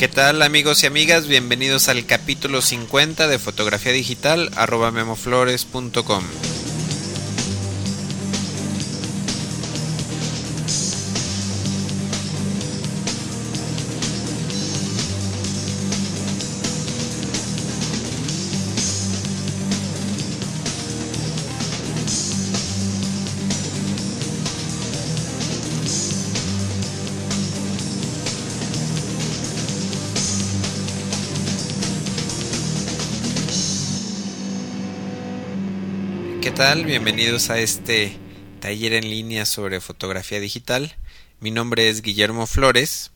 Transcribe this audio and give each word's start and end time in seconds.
¿Qué 0.00 0.08
tal 0.08 0.40
amigos 0.40 0.82
y 0.82 0.86
amigas? 0.86 1.26
Bienvenidos 1.26 1.90
al 1.90 2.06
capítulo 2.06 2.62
50 2.62 3.28
de 3.28 3.38
fotografía 3.38 3.92
digital 3.92 4.50
arroba 4.56 4.90
memoflores.com. 4.90 6.24
Bienvenidos 36.60 37.48
a 37.48 37.58
este 37.58 38.18
taller 38.60 38.92
en 38.92 39.08
línea 39.08 39.46
sobre 39.46 39.80
fotografía 39.80 40.40
digital. 40.40 40.94
Mi 41.40 41.50
nombre 41.50 41.88
es 41.88 42.02
Guillermo 42.02 42.46
Flores. 42.46 43.12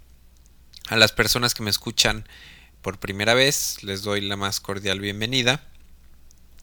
A 0.88 0.96
las 0.96 1.12
personas 1.12 1.52
que 1.52 1.62
me 1.62 1.68
escuchan 1.68 2.26
por 2.80 2.98
primera 2.98 3.34
vez 3.34 3.82
les 3.82 4.00
doy 4.00 4.22
la 4.22 4.36
más 4.36 4.60
cordial 4.60 4.98
bienvenida 4.98 5.62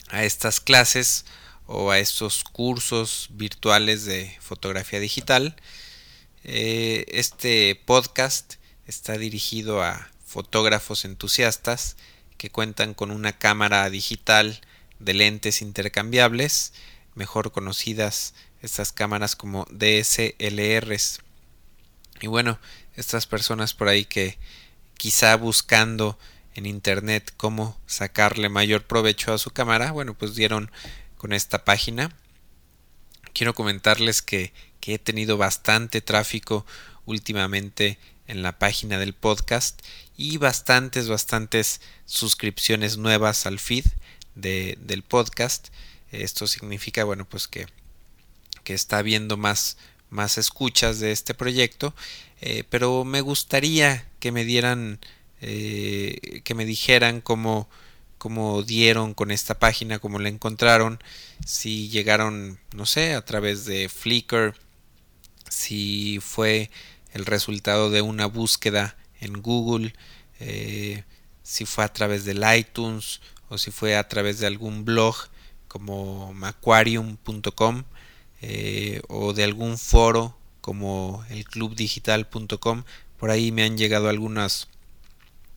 a 0.10 0.24
estas 0.24 0.60
clases 0.60 1.26
o 1.68 1.92
a 1.92 2.00
estos 2.00 2.44
cursos 2.44 3.28
virtuales 3.30 4.06
de 4.06 4.36
fotografía 4.42 5.00
digital. 5.00 5.56
Eh, 6.44 7.06
este 7.10 7.80
podcast 7.86 8.56
está 8.88 9.20
dirigido 9.20 9.84
a 9.84 10.10
fotógrafos 10.26 11.06
entusiastas 11.06 11.96
que 12.40 12.50
cuentan 12.50 12.96
con 12.96 13.12
una 13.12 13.38
cámara 13.38 13.88
digital 13.92 14.62
de 15.02 15.14
lentes 15.14 15.62
intercambiables, 15.62 16.74
mejor 17.16 17.52
conocidas 17.52 18.34
estas 18.62 18.92
cámaras 18.92 19.36
como 19.36 19.66
DSLRs. 19.72 21.20
Y 22.22 22.28
bueno, 22.28 22.60
estas 22.96 23.26
personas 23.26 23.74
por 23.74 23.88
ahí 23.88 24.06
que 24.06 24.38
quizá 24.98 25.36
buscando 25.36 26.18
en 26.54 26.66
internet 26.66 27.34
cómo 27.38 27.80
sacarle 27.88 28.50
mayor 28.50 28.84
provecho 28.86 29.34
a 29.34 29.38
su 29.38 29.52
cámara, 29.52 29.92
bueno, 29.92 30.14
pues 30.14 30.36
dieron 30.36 30.72
con 31.18 31.34
esta 31.34 31.66
página. 31.66 32.16
Quiero 33.34 33.56
comentarles 33.56 34.22
que, 34.22 34.54
que 34.80 34.96
he 34.96 35.00
tenido 35.00 35.38
bastante 35.38 36.02
tráfico 36.02 36.66
últimamente 37.06 37.98
en 38.28 38.44
la 38.44 38.60
página 38.60 39.00
del 39.00 39.14
podcast 39.14 39.82
y 40.16 40.38
bastantes, 40.38 41.08
bastantes 41.08 41.82
suscripciones 42.06 42.98
nuevas 42.98 43.46
al 43.46 43.60
feed 43.60 43.86
de, 44.36 44.78
del 44.82 45.04
podcast. 45.04 45.70
Esto 46.12 46.48
significa, 46.48 47.04
bueno, 47.04 47.26
pues 47.26 47.48
que, 47.48 47.68
que 48.64 48.74
está 48.74 48.98
habiendo 48.98 49.38
más, 49.38 49.78
más 50.10 50.38
escuchas 50.38 51.00
de 51.00 51.12
este 51.12 51.34
proyecto, 51.34 51.94
eh, 52.42 52.64
pero 52.70 53.04
me 53.06 53.22
gustaría 53.22 54.08
que 54.20 54.32
me 54.32 54.44
dieran, 54.46 55.00
eh, 55.42 56.42
que 56.44 56.54
me 56.54 56.66
dijeran 56.66 57.22
cómo, 57.22 57.70
cómo 58.18 58.62
dieron 58.64 59.14
con 59.14 59.32
esta 59.32 59.58
página, 59.58 60.00
cómo 60.00 60.20
la 60.20 60.30
encontraron, 60.30 61.00
si 61.46 61.90
llegaron, 61.90 62.60
no 62.76 62.86
sé, 62.86 63.14
a 63.14 63.26
través 63.26 63.66
de 63.66 63.90
Flickr, 63.90 64.56
si 65.50 66.20
fue 66.22 66.70
el 67.14 67.26
resultado 67.26 67.90
de 67.90 68.02
una 68.02 68.26
búsqueda 68.26 68.96
en 69.20 69.42
Google, 69.42 69.94
eh, 70.40 71.04
si 71.44 71.66
fue 71.66 71.84
a 71.84 71.94
través 71.94 72.26
del 72.26 72.44
iTunes 72.58 73.22
o 73.52 73.58
si 73.58 73.70
fue 73.70 73.98
a 73.98 74.08
través 74.08 74.40
de 74.40 74.48
algún 74.48 74.86
blog 74.86 75.14
como 75.68 76.34
macquarium.com 76.34 77.84
eh, 78.42 79.02
o 79.10 79.34
de 79.34 79.44
algún 79.44 79.78
foro 79.78 80.38
como 80.62 81.26
el 81.30 81.44
clubdigital.com 81.44 82.84
por 83.18 83.30
ahí 83.30 83.52
me 83.52 83.64
han 83.64 83.78
llegado 83.78 84.08
algunas 84.08 84.70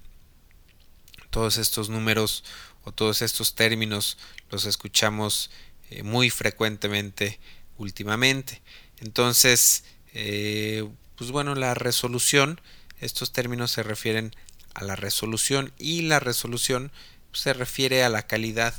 Todos 1.30 1.56
estos 1.56 1.88
números 1.88 2.44
todos 2.92 3.22
estos 3.22 3.54
términos 3.54 4.18
los 4.50 4.64
escuchamos 4.64 5.50
eh, 5.90 6.02
muy 6.02 6.30
frecuentemente 6.30 7.38
últimamente. 7.78 8.62
Entonces, 8.98 9.84
eh, 10.14 10.88
pues 11.16 11.30
bueno, 11.30 11.54
la 11.54 11.74
resolución, 11.74 12.60
estos 13.00 13.32
términos 13.32 13.70
se 13.70 13.82
refieren 13.82 14.34
a 14.74 14.84
la 14.84 14.96
resolución 14.96 15.72
y 15.78 16.02
la 16.02 16.20
resolución 16.20 16.92
se 17.32 17.52
refiere 17.52 18.04
a 18.04 18.08
la 18.08 18.26
calidad 18.26 18.74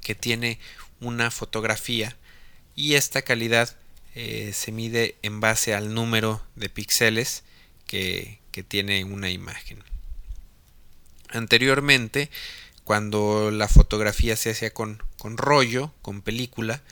que 0.00 0.14
tiene 0.14 0.58
una 1.00 1.30
fotografía 1.30 2.16
y 2.74 2.94
esta 2.94 3.22
calidad 3.22 3.76
eh, 4.14 4.52
se 4.54 4.72
mide 4.72 5.16
en 5.22 5.40
base 5.40 5.74
al 5.74 5.94
número 5.94 6.42
de 6.56 6.68
píxeles 6.68 7.44
que 7.86 8.38
tiene 8.68 9.04
una 9.04 9.30
imagen. 9.30 9.82
Anteriormente, 11.32 12.30
cuando 12.90 13.52
la 13.52 13.68
fotografía 13.68 14.34
se 14.34 14.50
hacía 14.50 14.74
con, 14.74 15.00
con 15.16 15.36
rollo, 15.36 15.94
con 16.02 16.22
película, 16.22 16.82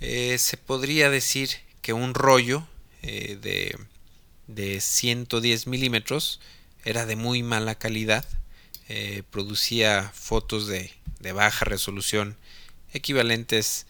eh, 0.00 0.36
se 0.36 0.56
podría 0.56 1.10
decir 1.10 1.50
que 1.80 1.92
un 1.92 2.12
rollo 2.12 2.66
eh, 3.02 3.38
de, 3.40 3.78
de 4.48 4.80
110 4.80 5.68
milímetros 5.68 6.40
era 6.84 7.06
de 7.06 7.14
muy 7.14 7.44
mala 7.44 7.76
calidad, 7.76 8.26
eh, 8.88 9.22
producía 9.30 10.10
fotos 10.12 10.66
de, 10.66 10.92
de, 11.20 11.30
baja 11.30 11.64
resolución 11.64 12.36
equivalentes 12.92 13.86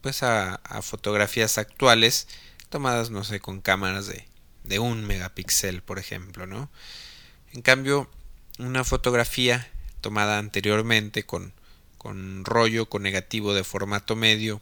pues 0.00 0.24
a, 0.24 0.56
a, 0.56 0.82
fotografías 0.82 1.58
actuales 1.58 2.26
tomadas 2.70 3.10
no 3.10 3.22
sé 3.22 3.38
con 3.38 3.60
cámaras 3.60 4.08
de, 4.08 4.26
de 4.64 4.80
un 4.80 5.04
megapíxel 5.04 5.80
por 5.80 6.00
ejemplo 6.00 6.48
no 6.48 6.72
en 7.52 7.62
cambio 7.62 8.10
una 8.58 8.84
fotografía 8.84 9.70
tomada 10.00 10.38
anteriormente 10.38 11.24
con, 11.24 11.52
con 11.96 12.44
rollo 12.44 12.88
con 12.88 13.02
negativo 13.02 13.54
de 13.54 13.64
formato 13.64 14.16
medio 14.16 14.60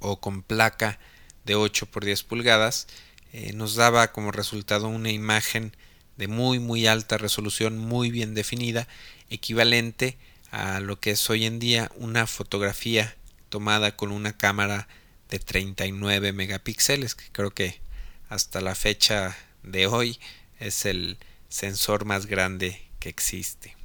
o 0.00 0.20
con 0.20 0.42
placa 0.42 0.98
de 1.44 1.54
8 1.54 1.86
por 1.86 2.04
10 2.04 2.22
pulgadas 2.24 2.88
eh, 3.32 3.52
nos 3.52 3.76
daba 3.76 4.12
como 4.12 4.32
resultado 4.32 4.88
una 4.88 5.10
imagen 5.10 5.76
de 6.16 6.26
muy 6.26 6.58
muy 6.58 6.86
alta 6.86 7.16
resolución 7.16 7.78
muy 7.78 8.10
bien 8.10 8.34
definida 8.34 8.88
equivalente 9.30 10.18
a 10.50 10.80
lo 10.80 10.98
que 10.98 11.12
es 11.12 11.30
hoy 11.30 11.46
en 11.46 11.60
día 11.60 11.90
una 11.94 12.26
fotografía 12.26 13.14
tomada 13.50 13.96
con 13.96 14.10
una 14.10 14.36
cámara 14.36 14.88
de 15.28 15.38
39 15.38 16.32
megapíxeles 16.32 17.14
que 17.14 17.30
creo 17.30 17.52
que 17.52 17.80
hasta 18.28 18.60
la 18.60 18.74
fecha 18.74 19.36
de 19.62 19.86
hoy 19.86 20.18
es 20.58 20.86
el 20.86 21.18
sensor 21.50 22.06
más 22.06 22.24
grande 22.24 22.80
que 22.98 23.10
existe 23.10 23.76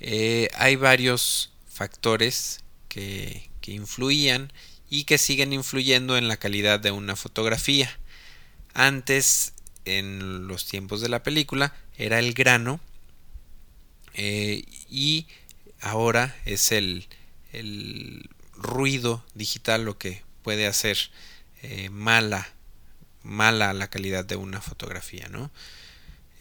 eh, 0.00 0.50
hay 0.54 0.76
varios 0.76 1.52
factores 1.68 2.60
que, 2.88 3.48
que 3.60 3.72
influían 3.72 4.52
y 4.90 5.04
que 5.04 5.16
siguen 5.16 5.52
influyendo 5.52 6.18
en 6.18 6.28
la 6.28 6.36
calidad 6.36 6.80
de 6.80 6.90
una 6.90 7.16
fotografía. 7.16 7.98
Antes, 8.74 9.54
en 9.84 10.48
los 10.48 10.66
tiempos 10.66 11.00
de 11.00 11.08
la 11.08 11.22
película, 11.22 11.74
era 11.96 12.18
el 12.18 12.34
grano 12.34 12.80
eh, 14.14 14.64
y 14.90 15.26
ahora 15.80 16.36
es 16.44 16.72
el, 16.72 17.06
el, 17.52 18.28
ruido 18.54 19.24
digital 19.34 19.84
lo 19.84 19.98
que 19.98 20.22
puede 20.42 20.66
hacer 20.66 20.98
eh, 21.62 21.88
mala 21.90 22.46
mala 23.22 23.72
la 23.72 23.88
calidad 23.88 24.24
de 24.24 24.36
una 24.36 24.60
fotografía 24.60 25.26
¿no? 25.28 25.50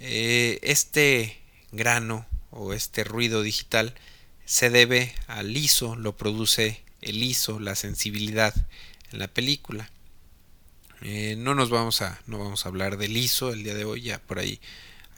Eh, 0.03 0.57
este 0.63 1.37
grano 1.71 2.25
o 2.49 2.73
este 2.73 3.03
ruido 3.03 3.43
digital 3.43 3.93
se 4.45 4.71
debe 4.71 5.13
al 5.27 5.55
ISO, 5.55 5.95
lo 5.95 6.17
produce 6.17 6.81
el 7.01 7.21
ISO, 7.21 7.59
la 7.59 7.75
sensibilidad 7.75 8.55
en 9.11 9.19
la 9.19 9.27
película. 9.27 9.91
Eh, 11.03 11.35
no 11.37 11.53
nos 11.53 11.69
vamos 11.69 12.01
a, 12.01 12.19
no 12.25 12.39
vamos 12.39 12.65
a 12.65 12.69
hablar 12.69 12.97
del 12.97 13.15
ISO 13.15 13.53
el 13.53 13.63
día 13.63 13.75
de 13.75 13.85
hoy, 13.85 14.01
ya 14.01 14.19
por 14.19 14.39
ahí 14.39 14.59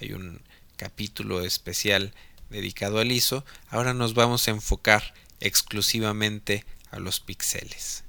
hay 0.01 0.11
un 0.11 0.41
capítulo 0.75 1.41
especial 1.43 2.13
dedicado 2.49 2.99
al 2.99 3.13
ISO. 3.13 3.45
Ahora 3.69 3.93
nos 3.93 4.13
vamos 4.13 4.49
a 4.49 4.51
enfocar 4.51 5.13
exclusivamente 5.39 6.65
a 6.91 6.99
los 6.99 7.21
píxeles. 7.21 8.03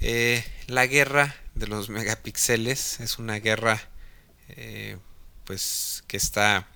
Eh, 0.00 0.44
la 0.68 0.86
guerra 0.86 1.34
de 1.56 1.66
los 1.66 1.88
megapíxeles 1.88 3.00
es 3.00 3.18
una 3.18 3.40
guerra 3.40 3.88
eh, 4.48 4.96
pues 5.44 6.04
que 6.06 6.16
está 6.16 6.68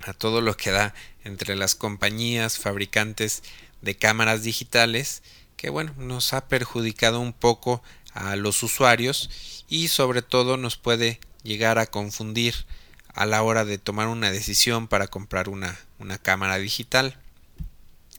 a 0.00 0.12
todo 0.12 0.40
lo 0.40 0.56
que 0.56 0.70
da 0.70 0.94
entre 1.24 1.56
las 1.56 1.74
compañías 1.74 2.58
fabricantes 2.58 3.42
de 3.82 3.96
cámaras 3.96 4.42
digitales 4.42 5.22
que 5.56 5.70
bueno 5.70 5.94
nos 5.96 6.32
ha 6.32 6.48
perjudicado 6.48 7.20
un 7.20 7.32
poco 7.32 7.82
a 8.12 8.36
los 8.36 8.62
usuarios 8.62 9.64
y 9.68 9.88
sobre 9.88 10.22
todo 10.22 10.56
nos 10.56 10.76
puede 10.76 11.20
llegar 11.42 11.78
a 11.78 11.86
confundir 11.86 12.66
a 13.14 13.26
la 13.26 13.42
hora 13.42 13.64
de 13.64 13.78
tomar 13.78 14.08
una 14.08 14.30
decisión 14.30 14.88
para 14.88 15.08
comprar 15.08 15.48
una, 15.48 15.76
una 15.98 16.18
cámara 16.18 16.58
digital. 16.58 17.18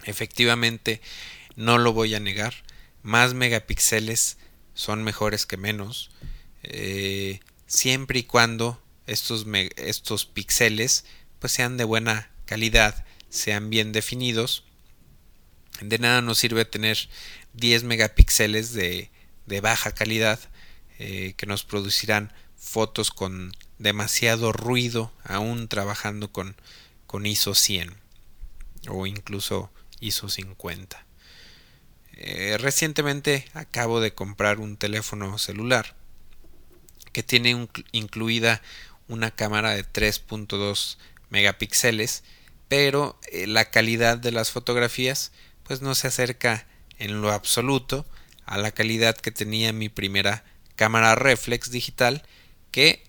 Efectivamente 0.03 1.01
no 1.55 1.77
lo 1.77 1.93
voy 1.93 2.15
a 2.15 2.19
negar 2.19 2.53
más 3.03 3.33
megapíxeles 3.33 4.37
son 4.73 5.03
mejores 5.03 5.45
que 5.45 5.57
menos 5.57 6.09
eh, 6.63 7.39
siempre 7.69 8.19
y 8.19 8.23
cuando 8.23 8.81
estos, 9.05 9.45
estos 9.77 10.25
píxeles 10.25 11.05
pues 11.39 11.53
sean 11.53 11.77
de 11.77 11.85
buena 11.85 12.29
calidad, 12.45 13.05
sean 13.29 13.69
bien 13.69 13.93
definidos. 13.93 14.65
De 15.79 15.99
nada 15.99 16.21
nos 16.21 16.39
sirve 16.39 16.65
tener 16.65 16.97
10 17.53 17.83
megapíxeles 17.83 18.73
de, 18.73 19.11
de 19.45 19.61
baja 19.61 19.93
calidad 19.93 20.39
eh, 20.97 21.35
que 21.37 21.45
nos 21.45 21.63
producirán 21.63 22.33
fotos 22.57 23.11
con 23.11 23.53
demasiado 23.77 24.51
ruido 24.51 25.13
aún 25.23 25.69
trabajando 25.69 26.33
con, 26.33 26.57
con 27.07 27.25
ISO 27.25 27.55
100 27.55 27.95
o 28.89 29.05
incluso 29.05 29.71
ISO 30.01 30.27
50. 30.27 31.05
Eh, 32.13 32.57
recientemente 32.59 33.47
acabo 33.53 34.01
de 34.01 34.13
comprar 34.13 34.59
un 34.59 34.75
teléfono 34.75 35.37
celular 35.37 35.95
que 37.11 37.23
tiene 37.23 37.67
incluida 37.91 38.61
una 39.07 39.31
cámara 39.31 39.71
de 39.71 39.83
3.2 39.83 40.97
megapíxeles, 41.29 42.23
pero 42.67 43.19
eh, 43.31 43.47
la 43.47 43.65
calidad 43.71 44.17
de 44.17 44.31
las 44.31 44.51
fotografías 44.51 45.31
pues 45.63 45.81
no 45.81 45.95
se 45.95 46.07
acerca 46.07 46.65
en 46.97 47.21
lo 47.21 47.31
absoluto 47.31 48.05
a 48.45 48.57
la 48.57 48.71
calidad 48.71 49.15
que 49.15 49.31
tenía 49.31 49.73
mi 49.73 49.89
primera 49.89 50.43
cámara 50.75 51.15
reflex 51.15 51.71
digital 51.71 52.23
que 52.71 53.03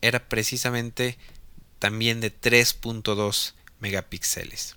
era 0.00 0.28
precisamente 0.28 1.18
también 1.78 2.20
de 2.20 2.32
3.2 2.32 3.54
megapíxeles. 3.80 4.76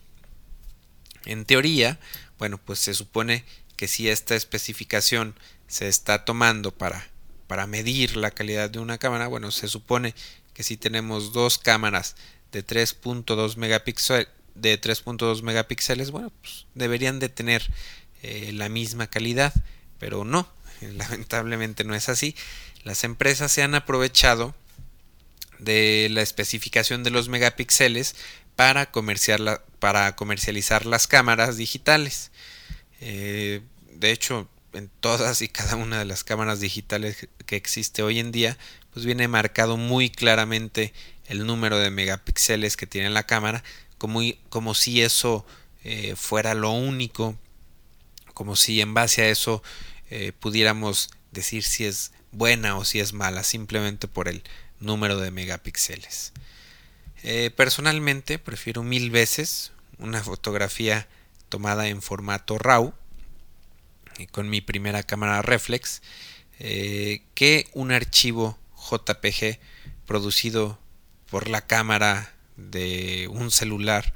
En 1.26 1.46
teoría, 1.46 2.00
bueno, 2.38 2.58
pues 2.58 2.80
se 2.80 2.94
supone 2.94 3.44
que 3.76 3.88
si 3.88 4.10
esta 4.10 4.36
especificación 4.36 5.36
se 5.68 5.88
está 5.88 6.26
tomando 6.26 6.72
para, 6.72 7.08
para 7.50 7.66
medir 7.66 8.16
la 8.16 8.30
calidad 8.30 8.70
de 8.70 8.78
una 8.78 9.00
cámara, 9.00 9.28
bueno, 9.28 9.50
se 9.50 9.68
supone 9.68 10.14
que 10.54 10.62
si 10.62 10.78
tenemos 10.78 11.34
dos 11.34 11.58
cámaras 11.58 12.16
de 12.52 12.64
3.2 12.64 13.58
megapíxeles 13.58 14.28
de 14.54 14.80
3.2 14.80 15.42
megapíxeles 15.42 16.12
bueno 16.12 16.32
pues 16.42 16.66
deberían 16.76 17.20
de 17.20 17.30
tener 17.30 17.64
eh, 18.24 18.52
la 18.54 18.68
misma 18.68 19.08
calidad 19.08 19.54
pero 20.00 20.26
no 20.26 20.50
lamentablemente 20.82 21.84
no 21.84 21.96
es 21.96 22.08
así. 22.08 22.36
Las 22.84 23.04
empresas 23.04 23.52
se 23.52 23.64
han 23.64 23.76
aprovechado 23.76 24.56
de 25.58 26.08
la 26.12 26.22
especificación 26.22 27.04
de 27.04 27.10
los 27.10 27.30
megapíxeles 27.30 28.16
para, 28.56 28.92
para 29.80 30.16
comercializar 30.16 30.86
las 30.86 31.08
cámaras 31.08 31.58
digitales. 31.58 32.32
Eh, 33.02 33.62
de 33.94 34.12
hecho 34.12 34.48
en 34.74 34.90
todas 35.00 35.42
y 35.42 35.50
cada 35.50 35.76
una 35.76 36.00
de 36.00 36.06
las 36.06 36.24
cámaras 36.24 36.60
digitales 36.60 37.28
que 37.46 37.56
existe 37.56 38.04
hoy 38.04 38.20
en 38.20 38.32
día 38.32 38.58
pues 38.94 39.06
viene 39.06 39.28
marcado 39.28 39.78
muy 39.78 40.10
claramente 40.10 40.94
el 41.28 41.46
número 41.46 41.78
de 41.78 41.92
megapíxeles 41.92 42.76
que 42.76 42.88
tiene 42.88 43.10
la 43.10 43.26
cámara, 43.26 43.64
como, 43.98 44.22
como 44.50 44.74
si 44.74 45.02
eso 45.02 45.46
eh, 45.84 46.16
fuera 46.16 46.56
lo 46.56 46.72
único, 46.72 47.38
como 48.34 48.56
si 48.56 48.82
en 48.82 48.94
base 48.94 49.22
a 49.22 49.30
eso 49.30 49.62
eh, 50.10 50.34
pudiéramos 50.38 51.12
decir 51.32 51.64
si 51.64 51.86
es 51.86 52.12
buena 52.32 52.78
o 52.78 52.86
si 52.86 53.00
es 53.00 53.14
mala, 53.14 53.44
simplemente 53.44 54.08
por 54.08 54.28
el 54.28 54.44
número 54.80 55.18
de 55.20 55.32
megapíxeles. 55.32 56.34
Eh, 57.24 57.52
personalmente 57.56 58.40
prefiero 58.40 58.82
mil 58.82 59.12
veces 59.12 59.72
una 60.00 60.24
fotografía 60.24 61.08
tomada 61.50 61.90
en 61.90 62.02
formato 62.02 62.58
RAW 62.58 62.94
con 64.28 64.50
mi 64.50 64.62
primera 64.62 65.04
cámara 65.04 65.42
reflex 65.42 66.02
que 66.60 67.70
un 67.74 67.92
archivo 67.92 68.60
JPG 68.92 69.60
producido 70.06 70.80
por 71.30 71.48
la 71.48 71.66
cámara 71.66 72.34
de 72.58 73.28
un 73.32 73.52
celular, 73.52 74.14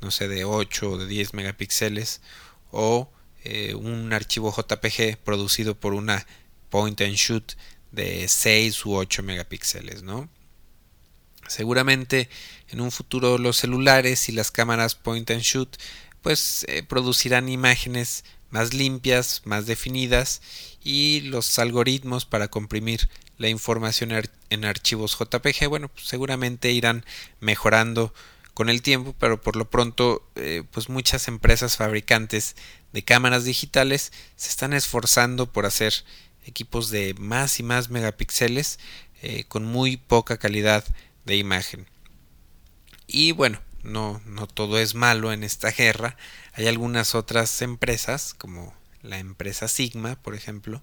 no 0.00 0.10
sé, 0.10 0.28
de 0.28 0.44
8 0.44 0.90
o 0.90 0.98
de 0.98 1.06
10 1.06 1.34
megapíxeles, 1.34 2.20
o 2.70 3.10
eh, 3.44 3.74
un 3.74 4.12
archivo 4.12 4.52
JPG 4.52 5.18
producido 5.18 5.78
por 5.78 5.94
una 5.94 6.26
point 6.68 7.00
and 7.00 7.14
shoot 7.14 7.52
de 7.92 8.26
6 8.28 8.84
u 8.86 8.96
8 8.96 9.22
megapíxeles, 9.22 10.02
¿no? 10.02 10.28
Seguramente 11.48 12.28
en 12.68 12.80
un 12.80 12.90
futuro 12.90 13.38
los 13.38 13.56
celulares 13.56 14.28
y 14.28 14.32
las 14.32 14.50
cámaras 14.50 14.96
point 14.96 15.30
and 15.30 15.42
shoot 15.42 15.76
pues 16.22 16.66
eh, 16.68 16.82
producirán 16.82 17.48
imágenes 17.48 18.24
más 18.50 18.74
limpias, 18.74 19.42
más 19.44 19.66
definidas 19.66 20.42
y 20.82 21.22
los 21.22 21.58
algoritmos 21.58 22.24
para 22.26 22.48
comprimir 22.48 23.08
la 23.38 23.48
información 23.48 24.12
en 24.50 24.64
archivos 24.64 25.16
JPG, 25.18 25.68
bueno, 25.68 25.88
pues 25.88 26.06
seguramente 26.06 26.72
irán 26.72 27.04
mejorando 27.40 28.14
con 28.54 28.70
el 28.70 28.80
tiempo, 28.80 29.14
pero 29.18 29.38
por 29.40 29.56
lo 29.56 29.68
pronto, 29.68 30.26
eh, 30.36 30.62
pues 30.70 30.88
muchas 30.88 31.28
empresas 31.28 31.76
fabricantes 31.76 32.56
de 32.94 33.02
cámaras 33.02 33.44
digitales 33.44 34.12
se 34.36 34.48
están 34.48 34.72
esforzando 34.72 35.52
por 35.52 35.66
hacer 35.66 35.92
equipos 36.46 36.88
de 36.88 37.14
más 37.18 37.60
y 37.60 37.62
más 37.62 37.90
megapíxeles 37.90 38.78
eh, 39.20 39.44
con 39.48 39.64
muy 39.64 39.98
poca 39.98 40.38
calidad 40.38 40.84
de 41.26 41.36
imagen. 41.36 41.86
Y 43.06 43.32
bueno, 43.32 43.60
no, 43.86 44.20
no 44.26 44.46
todo 44.46 44.78
es 44.78 44.94
malo 44.94 45.32
en 45.32 45.44
esta 45.44 45.70
guerra. 45.70 46.16
Hay 46.52 46.66
algunas 46.66 47.14
otras 47.14 47.62
empresas, 47.62 48.34
como 48.34 48.74
la 49.02 49.18
empresa 49.18 49.68
Sigma, 49.68 50.16
por 50.16 50.34
ejemplo, 50.34 50.82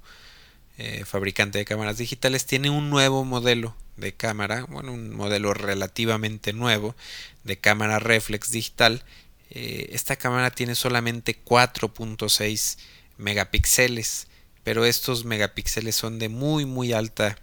eh, 0.77 1.03
fabricante 1.05 1.59
de 1.59 1.65
cámaras 1.65 1.97
digitales, 1.97 2.45
tiene 2.45 2.69
un 2.69 2.89
nuevo 2.89 3.25
modelo 3.25 3.75
de 3.97 4.13
cámara, 4.13 4.65
bueno, 4.69 4.91
un 4.93 5.15
modelo 5.15 5.53
relativamente 5.53 6.53
nuevo 6.53 6.95
de 7.43 7.57
cámara 7.59 7.99
reflex 7.99 8.51
digital. 8.51 9.03
Eh, 9.51 9.89
esta 9.91 10.15
cámara 10.15 10.49
tiene 10.49 10.73
solamente 10.73 11.39
4.6 11.43 12.77
megapíxeles, 13.17 14.27
pero 14.63 14.85
estos 14.85 15.25
megapíxeles 15.25 15.95
son 15.95 16.17
de 16.17 16.29
muy 16.29 16.65
muy 16.65 16.93
alta 16.93 17.37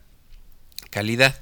calidad. 0.90 1.40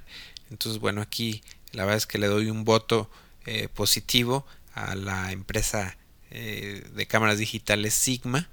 Entonces, 0.51 0.81
bueno, 0.81 1.01
aquí 1.01 1.43
la 1.73 1.85
verdad 1.85 1.99
es 1.99 2.07
que 2.07 2.19
le 2.19 2.27
doy 2.27 2.51
un 2.51 2.65
voto 2.65 3.11
eh, 3.51 3.67
positivo 3.71 4.45
a 4.75 4.95
la 4.95 5.33
empresa 5.33 5.97
eh, 6.31 6.87
de 6.93 7.07
cámaras 7.07 7.39
digitales 7.39 7.95
Sigma 7.95 8.47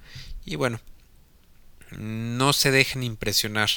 y 0.45 0.55
bueno, 0.55 0.79
no 1.91 2.53
se 2.53 2.71
dejen 2.71 3.03
impresionar 3.03 3.69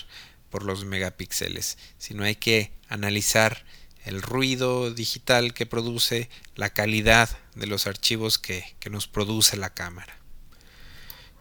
por 0.49 0.63
los 0.63 0.85
megapíxeles, 0.85 1.77
sino 1.99 2.23
hay 2.23 2.37
que 2.37 2.71
analizar 2.89 3.65
el 4.05 4.23
ruido 4.23 4.95
digital 4.95 5.55
que 5.55 5.67
produce, 5.67 6.31
la 6.55 6.71
calidad 6.71 7.37
de 7.57 7.67
los 7.67 7.89
archivos 7.89 8.39
que, 8.39 8.77
nos 8.89 9.09
produce 9.09 9.57
la 9.57 9.75
cámara. 9.75 10.21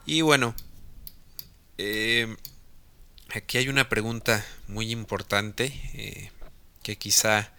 Y 0.07 0.21
bueno, 0.21 0.55
eh, 1.77 2.35
aquí 3.29 3.59
hay 3.59 3.69
una 3.69 3.89
pregunta 3.89 4.43
muy 4.67 4.89
importante 4.89 6.31
que 6.81 6.97
quizá, 6.97 7.53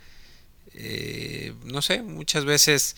eh, 0.80 1.54
no 1.64 1.82
sé, 1.82 2.02
muchas 2.02 2.44
veces 2.44 2.94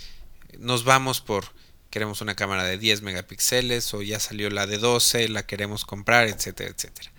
nos 0.59 0.85
vamos 0.85 1.23
por 1.23 1.47
queremos 1.89 2.21
una 2.21 2.37
cámara 2.37 2.65
de 2.65 2.77
10 2.77 3.01
megapíxeles 3.01 3.95
o 3.95 4.03
ya 4.03 4.21
salió 4.21 4.51
la 4.51 4.67
de 4.67 4.77
12, 4.77 5.31
la 5.31 5.47
queremos 5.47 5.87
comprar, 5.87 6.29
etcétera, 6.29 6.69
etcétera. 6.69 7.11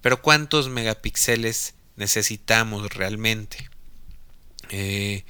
Pero 0.00 0.22
¿cuántos 0.22 0.70
megapíxeles 0.70 1.74
necesitamos 1.96 2.94
realmente? 2.94 3.68
Eh, 4.70 5.24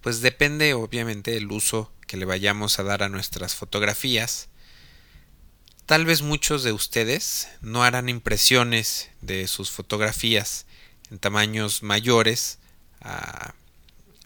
pues 0.00 0.20
depende 0.20 0.74
obviamente 0.74 1.30
del 1.30 1.52
uso 1.52 1.92
que 2.08 2.16
le 2.16 2.24
vayamos 2.24 2.80
a 2.80 2.82
dar 2.82 3.04
a 3.04 3.08
nuestras 3.08 3.54
fotografías. 3.54 4.48
Tal 5.86 6.04
vez 6.06 6.22
muchos 6.22 6.64
de 6.64 6.72
ustedes 6.72 7.46
no 7.60 7.84
harán 7.84 8.08
impresiones 8.08 9.10
de 9.20 9.46
sus 9.46 9.70
fotografías 9.70 10.66
en 11.12 11.20
tamaños 11.20 11.84
mayores 11.84 12.58
a, 13.00 13.54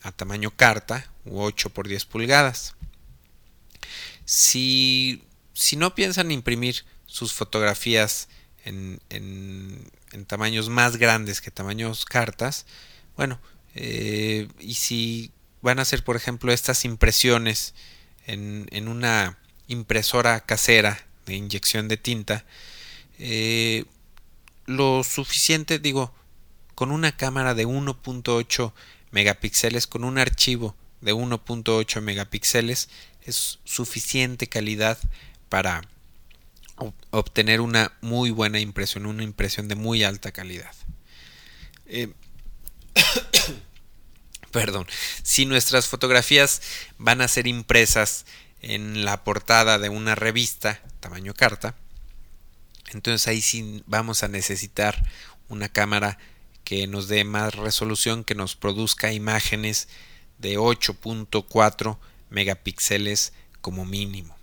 a 0.07 0.13
tamaño 0.13 0.53
carta 0.53 1.05
u 1.25 1.41
8 1.41 1.71
por 1.71 1.89
10 1.89 2.05
pulgadas. 2.07 2.77
Si, 4.25 5.23
si 5.53 5.77
no 5.77 5.95
piensan 5.95 6.31
imprimir 6.31 6.85
sus 7.07 7.33
fotografías 7.33 8.29
en, 8.65 9.01
en, 9.11 9.91
tamaños 10.27 10.69
más 10.69 10.97
grandes 10.97 11.41
que 11.41 11.51
tamaños 11.51 12.05
cartas, 12.05 12.67
bueno, 13.17 13.39
eh, 13.75 14.49
y 14.61 14.75
si 14.75 15.33
van 15.61 15.79
a 15.79 15.83
hacer, 15.83 16.05
por 16.05 16.17
ejemplo, 16.17 16.53
estas 16.53 16.85
impresiones 16.85 17.75
en, 18.27 18.67
en 18.71 18.89
una 18.89 19.39
impresora 19.69 20.41
casera 20.41 21.05
de 21.27 21.35
inyección 21.35 21.89
de 21.89 21.97
tinta, 21.97 22.45
eh, 23.19 23.85
lo 24.67 25.05
suficiente, 25.05 25.79
digo, 25.79 26.15
con 26.75 26.91
una 26.91 27.17
cámara 27.17 27.55
de 27.55 27.67
1.8 27.67 28.73
megapíxeles, 29.17 29.87
con 29.87 30.05
un 30.05 30.19
archivo 30.19 30.77
de 31.01 31.15
1.8 31.15 32.03
megapíxeles, 32.03 32.91
es 33.23 33.61
suficiente 33.65 34.47
calidad 34.47 34.99
para 35.49 35.81
obtener 37.11 37.63
una 37.63 37.93
muy 38.03 38.31
buena 38.31 38.61
impresión, 38.61 39.07
una 39.07 39.23
impresión 39.23 39.69
de 39.69 39.75
muy 39.75 40.05
alta 40.05 40.33
calidad. 40.33 40.75
Eh, 41.87 42.13
perdón, 44.53 44.87
si 45.23 45.47
nuestras 45.47 45.87
fotografías 45.89 46.61
van 46.99 47.23
a 47.23 47.29
ser 47.29 47.47
impresas 47.47 48.27
en 48.61 49.07
la 49.07 49.25
portada 49.25 49.79
de 49.79 49.89
una 49.89 50.15
revista 50.15 50.83
tamaño 51.01 51.33
carta, 51.33 51.75
entonces 52.93 53.27
ahí 53.29 53.41
sí 53.41 53.83
vamos 53.87 54.23
a 54.23 54.29
necesitar 54.29 55.03
una 55.49 55.71
cámara 55.71 56.19
que 56.67 56.89
nos 56.89 57.07
dé 57.07 57.23
más 57.23 57.55
resolución, 57.55 58.25
que 58.25 58.35
nos 58.35 58.57
produzca 58.57 59.13
imágenes 59.13 59.87
de 60.39 60.59
8.4 60.59 61.97
megapíxeles 62.29 63.33
como 63.61 63.85
mínimo. 63.85 64.37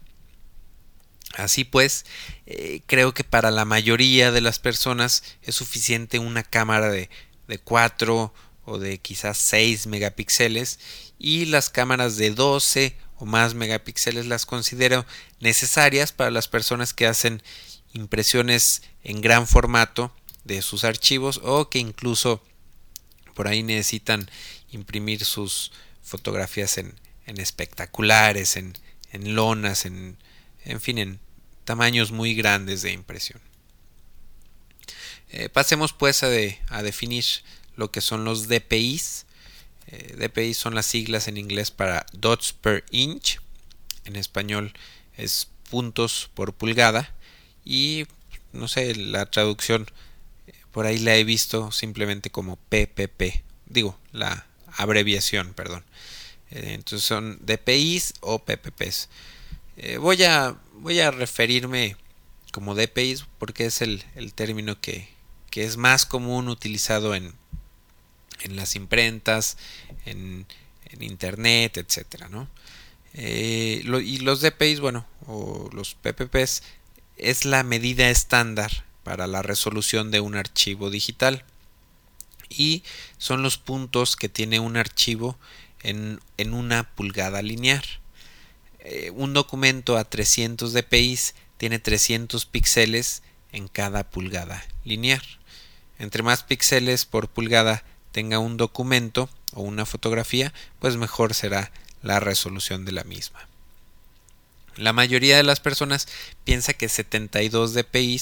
Así 1.35 1.65
pues, 1.65 2.05
eh, 2.45 2.81
creo 2.85 3.13
que 3.13 3.25
para 3.25 3.51
la 3.51 3.65
mayoría 3.65 4.31
de 4.31 4.39
las 4.39 4.57
personas 4.57 5.23
es 5.41 5.55
suficiente 5.55 6.17
una 6.17 6.43
cámara 6.43 6.89
de, 6.89 7.09
de 7.49 7.57
4 7.57 8.33
o 8.63 8.79
de 8.79 8.99
quizás 8.99 9.37
6 9.39 9.87
megapíxeles 9.87 10.79
y 11.19 11.47
las 11.47 11.69
cámaras 11.69 12.15
de 12.15 12.31
12 12.31 12.95
o 13.17 13.25
más 13.25 13.53
megapíxeles 13.53 14.27
las 14.27 14.45
considero 14.45 15.05
necesarias 15.41 16.13
para 16.13 16.31
las 16.31 16.47
personas 16.47 16.93
que 16.93 17.05
hacen 17.05 17.43
impresiones 17.91 18.81
en 19.03 19.19
gran 19.19 19.45
formato 19.45 20.15
de 20.43 20.61
sus 20.61 20.83
archivos 20.83 21.39
o 21.43 21.69
que 21.69 21.79
incluso 21.79 22.43
por 23.33 23.47
ahí 23.47 23.63
necesitan 23.63 24.29
imprimir 24.71 25.25
sus 25.25 25.71
fotografías 26.03 26.77
en, 26.77 26.93
en 27.25 27.39
espectaculares, 27.39 28.57
en, 28.57 28.73
en 29.11 29.35
lonas, 29.35 29.85
en, 29.85 30.17
en 30.65 30.81
fin, 30.81 30.97
en 30.97 31.19
tamaños 31.65 32.11
muy 32.11 32.35
grandes 32.35 32.81
de 32.81 32.91
impresión. 32.91 33.41
Eh, 35.29 35.49
pasemos 35.49 35.93
pues 35.93 36.23
a, 36.23 36.27
a, 36.69 36.83
definir 36.83 37.25
lo 37.75 37.91
que 37.91 38.01
son 38.01 38.23
los 38.23 38.47
DPIs. 38.47 39.25
Eh, 39.87 40.15
DPI 40.17 40.53
son 40.53 40.75
las 40.75 40.85
siglas 40.85 41.27
en 41.27 41.37
inglés 41.37 41.71
para 41.71 42.05
dots 42.13 42.53
per 42.53 42.85
inch. 42.91 43.39
En 44.05 44.15
español 44.15 44.73
es 45.17 45.47
puntos 45.69 46.29
por 46.33 46.53
pulgada. 46.53 47.15
Y 47.65 48.05
no 48.51 48.67
sé, 48.67 48.95
la 48.95 49.25
traducción 49.25 49.87
por 50.73 50.87
ahí 50.87 50.97
la 50.97 51.15
he 51.15 51.23
visto 51.23 51.71
simplemente 51.71 52.31
como 52.31 52.57
PPP. 52.57 53.43
Digo, 53.67 53.97
la 54.11 54.47
abreviación, 54.75 55.53
perdón. 55.53 55.85
Eh, 56.49 56.73
entonces 56.73 57.07
son 57.07 57.37
DPIs 57.41 58.15
o 58.19 58.39
PPPs. 58.39 59.07
Eh, 59.77 59.97
voy, 59.97 60.23
a, 60.23 60.57
voy 60.73 60.99
a 60.99 61.11
referirme 61.11 61.95
como 62.51 62.75
DPIs 62.75 63.25
porque 63.37 63.65
es 63.65 63.81
el, 63.81 64.03
término 64.35 64.81
que, 64.81 65.07
es 65.53 65.77
más 65.77 66.07
común 66.07 66.49
utilizado 66.49 67.13
en, 67.13 67.33
en 68.41 68.55
las 68.55 68.75
imprentas, 68.75 69.57
en, 70.05 70.47
internet, 70.99 71.77
etcétera, 71.77 72.29
eh, 73.15 73.81
y 73.83 74.17
los 74.19 74.41
DPIs, 74.41 74.79
bueno, 74.79 75.07
o 75.25 75.69
los 75.73 75.95
PPPs, 75.95 76.61
es 77.17 77.45
la 77.45 77.63
medida 77.63 78.09
estándar 78.11 78.85
para 79.03 79.27
la 79.27 79.41
resolución 79.41 80.11
de 80.11 80.19
un 80.19 80.35
archivo 80.35 80.89
digital 80.89 81.43
y 82.49 82.83
son 83.17 83.41
los 83.41 83.57
puntos 83.57 84.15
que 84.15 84.29
tiene 84.29 84.59
un 84.59 84.77
archivo 84.77 85.37
en, 85.81 86.19
una 86.51 86.83
pulgada 86.95 87.41
lineal. 87.41 87.83
Eh, 88.79 89.11
un 89.15 89.33
documento 89.33 89.97
a 89.97 90.03
300 90.05 90.73
dpi 90.73 91.19
tiene 91.57 91.79
300 91.79 92.45
píxeles 92.45 93.23
en 93.51 93.67
cada 93.67 94.09
pulgada 94.09 94.63
lineal. 94.83 95.23
Entre 95.99 96.23
más 96.23 96.43
píxeles 96.43 97.05
por 97.05 97.29
pulgada 97.29 97.83
tenga 98.11 98.39
un 98.39 98.57
documento 98.57 99.29
o 99.53 99.61
una 99.61 99.85
fotografía, 99.85 100.53
pues 100.79 100.97
mejor 100.97 101.33
será 101.33 101.71
la 102.01 102.19
resolución 102.19 102.85
de 102.85 102.91
la 102.91 103.03
misma. 103.03 103.47
La 104.75 104.91
mayoría 104.91 105.37
de 105.37 105.43
las 105.43 105.59
personas 105.59 106.07
piensa 106.43 106.73
que 106.73 106.89
72 106.89 107.73
dpi 107.73 108.19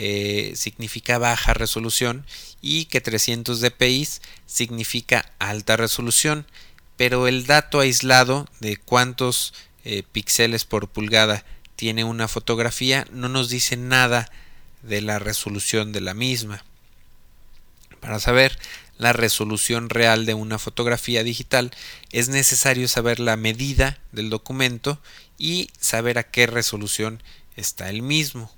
eh, 0.00 0.52
significa 0.54 1.18
baja 1.18 1.54
resolución 1.54 2.24
y 2.62 2.84
que 2.84 3.00
300 3.00 3.60
dpi 3.60 4.06
significa 4.46 5.32
alta 5.40 5.76
resolución 5.76 6.46
pero 6.96 7.26
el 7.26 7.46
dato 7.46 7.80
aislado 7.80 8.46
de 8.60 8.76
cuántos 8.76 9.54
eh, 9.84 10.04
píxeles 10.12 10.64
por 10.64 10.88
pulgada 10.88 11.44
tiene 11.74 12.04
una 12.04 12.28
fotografía 12.28 13.06
no 13.10 13.28
nos 13.28 13.48
dice 13.48 13.76
nada 13.76 14.30
de 14.82 15.00
la 15.00 15.18
resolución 15.18 15.92
de 15.92 16.00
la 16.00 16.14
misma. 16.14 16.64
Para 18.00 18.20
saber 18.20 18.58
la 18.98 19.12
resolución 19.12 19.90
real 19.90 20.26
de 20.26 20.34
una 20.34 20.58
fotografía 20.58 21.22
digital 21.22 21.70
es 22.10 22.28
necesario 22.28 22.88
saber 22.88 23.20
la 23.20 23.36
medida 23.36 23.98
del 24.12 24.30
documento 24.30 25.00
y 25.38 25.70
saber 25.78 26.18
a 26.18 26.24
qué 26.24 26.46
resolución 26.46 27.22
está 27.56 27.90
el 27.90 28.02
mismo. 28.02 28.52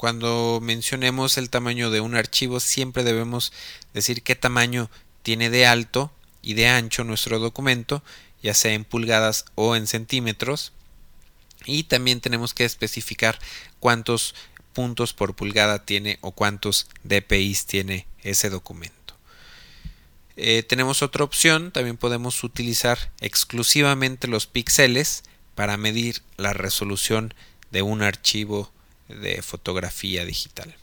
Cuando 0.00 0.60
mencionemos 0.62 1.36
el 1.36 1.50
tamaño 1.50 1.90
de 1.90 2.00
un 2.00 2.14
archivo 2.14 2.58
siempre 2.58 3.04
debemos 3.04 3.52
decir 3.92 4.22
qué 4.22 4.34
tamaño 4.34 4.90
tiene 5.22 5.50
de 5.50 5.66
alto 5.66 6.10
y 6.40 6.54
de 6.54 6.68
ancho 6.68 7.04
nuestro 7.04 7.38
documento, 7.38 8.02
ya 8.42 8.54
sea 8.54 8.72
en 8.72 8.84
pulgadas 8.86 9.44
o 9.56 9.76
en 9.76 9.86
centímetros. 9.86 10.72
Y 11.66 11.82
también 11.82 12.22
tenemos 12.22 12.54
que 12.54 12.64
especificar 12.64 13.38
cuántos 13.78 14.34
puntos 14.72 15.12
por 15.12 15.36
pulgada 15.36 15.84
tiene 15.84 16.18
o 16.22 16.30
cuántos 16.30 16.88
DPIs 17.04 17.66
tiene 17.66 18.06
ese 18.22 18.48
documento. 18.48 19.14
Eh, 20.36 20.62
tenemos 20.62 21.02
otra 21.02 21.24
opción, 21.24 21.72
también 21.72 21.98
podemos 21.98 22.42
utilizar 22.42 23.12
exclusivamente 23.20 24.28
los 24.28 24.46
píxeles 24.46 25.24
para 25.54 25.76
medir 25.76 26.22
la 26.38 26.54
resolución 26.54 27.34
de 27.70 27.82
un 27.82 28.00
archivo 28.00 28.72
de 29.20 29.42
fotografía 29.42 30.24
digital. 30.24 30.74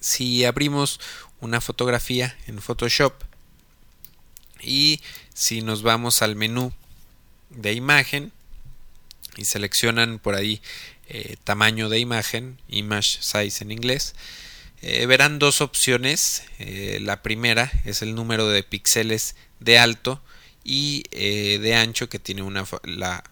Si 0.00 0.44
abrimos 0.44 1.00
una 1.40 1.60
fotografía 1.60 2.36
en 2.46 2.60
Photoshop 2.60 3.14
y 4.60 5.00
si 5.34 5.62
nos 5.62 5.82
vamos 5.82 6.22
al 6.22 6.36
menú 6.36 6.72
de 7.50 7.72
imagen 7.72 8.32
y 9.36 9.44
seleccionan 9.44 10.18
por 10.18 10.34
ahí 10.34 10.60
eh, 11.08 11.36
tamaño 11.44 11.88
de 11.88 11.98
imagen, 11.98 12.58
image 12.68 13.18
size 13.20 13.64
en 13.64 13.70
inglés, 13.70 14.14
eh, 14.82 15.06
verán 15.06 15.38
dos 15.38 15.60
opciones. 15.60 16.44
Eh, 16.58 16.98
la 17.00 17.22
primera 17.22 17.70
es 17.84 18.02
el 18.02 18.14
número 18.14 18.48
de 18.48 18.62
píxeles 18.62 19.36
de 19.60 19.78
alto 19.78 20.20
y 20.64 21.04
de 21.10 21.74
ancho 21.74 22.08
que 22.08 22.18
tiene 22.18 22.42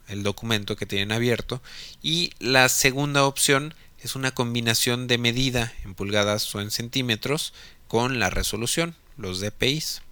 el 0.09 0.23
documento 0.23 0.77
que 0.77 0.87
tienen 0.87 1.13
abierto. 1.13 1.63
Y 2.03 2.33
la 2.39 2.69
segunda 2.69 3.25
opción 3.25 3.75
es 4.03 4.17
una 4.17 4.33
combinación 4.33 5.07
de 5.07 5.19
medida 5.19 5.73
en 5.85 5.95
pulgadas 5.95 6.55
o 6.55 6.61
en 6.61 6.71
centímetros 6.71 7.53
con 7.89 8.19
la 8.19 8.31
resolución, 8.31 8.95
los 9.17 9.41
DPIs. 9.41 10.03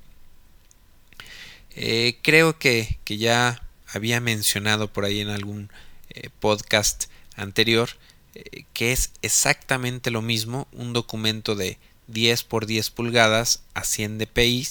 Eh, 1.81 2.19
creo 2.23 2.59
que, 2.59 2.99
ya 3.07 3.63
había 3.87 4.21
mencionado 4.21 4.93
por 4.93 5.05
ahí 5.05 5.21
en 5.21 5.29
algún 5.29 5.71
eh, 6.11 6.29
podcast 6.41 7.05
anterior 7.37 7.89
eh, 8.35 8.65
que 8.75 8.93
es 8.93 9.13
exactamente 9.23 10.11
lo 10.11 10.21
mismo 10.21 10.67
un 10.73 10.93
documento 10.93 11.55
de 11.55 11.79
10 12.09 12.43
por 12.45 12.67
10 12.67 12.91
pulgadas 12.91 13.63
a 13.75 13.85
100 13.85 14.19
dpi 14.19 14.67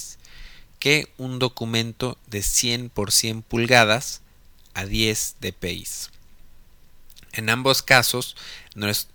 que 0.80 1.10
un 1.18 1.40
documento 1.40 2.18
de 2.28 2.44
100 2.44 2.90
por 2.90 3.12
100 3.12 3.42
pulgadas 3.42 4.22
a 4.74 4.86
10 4.86 5.36
dpi. 5.42 5.86
En 7.34 7.50
ambos 7.50 7.82
casos, 7.82 8.36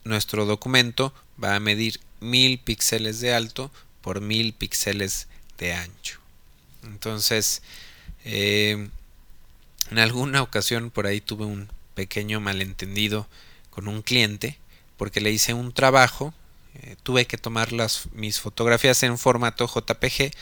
nuestro 0.04 0.46
documento 0.46 1.12
va 1.42 1.54
a 1.54 1.60
medir 1.60 2.00
1000 2.20 2.58
píxeles 2.58 3.20
de 3.20 3.34
alto 3.34 3.70
por 4.00 4.20
1000 4.20 4.52
píxeles 4.54 5.28
de 5.58 5.72
ancho. 5.74 6.20
Entonces, 6.84 7.62
eh, 8.24 8.88
en 9.90 9.98
alguna 9.98 10.42
ocasión 10.42 10.90
por 10.90 11.06
ahí 11.06 11.20
tuve 11.20 11.44
un 11.44 11.68
pequeño 11.94 12.40
malentendido 12.40 13.28
con 13.70 13.88
un 13.88 14.02
cliente 14.02 14.58
porque 14.96 15.20
le 15.20 15.30
hice 15.30 15.54
un 15.54 15.72
trabajo, 15.72 16.32
eh, 16.74 16.96
tuve 17.02 17.26
que 17.26 17.38
tomar 17.38 17.72
las, 17.72 18.08
mis 18.12 18.40
fotografías 18.40 19.02
en 19.02 19.18
formato 19.18 19.66
JPG, 19.66 20.32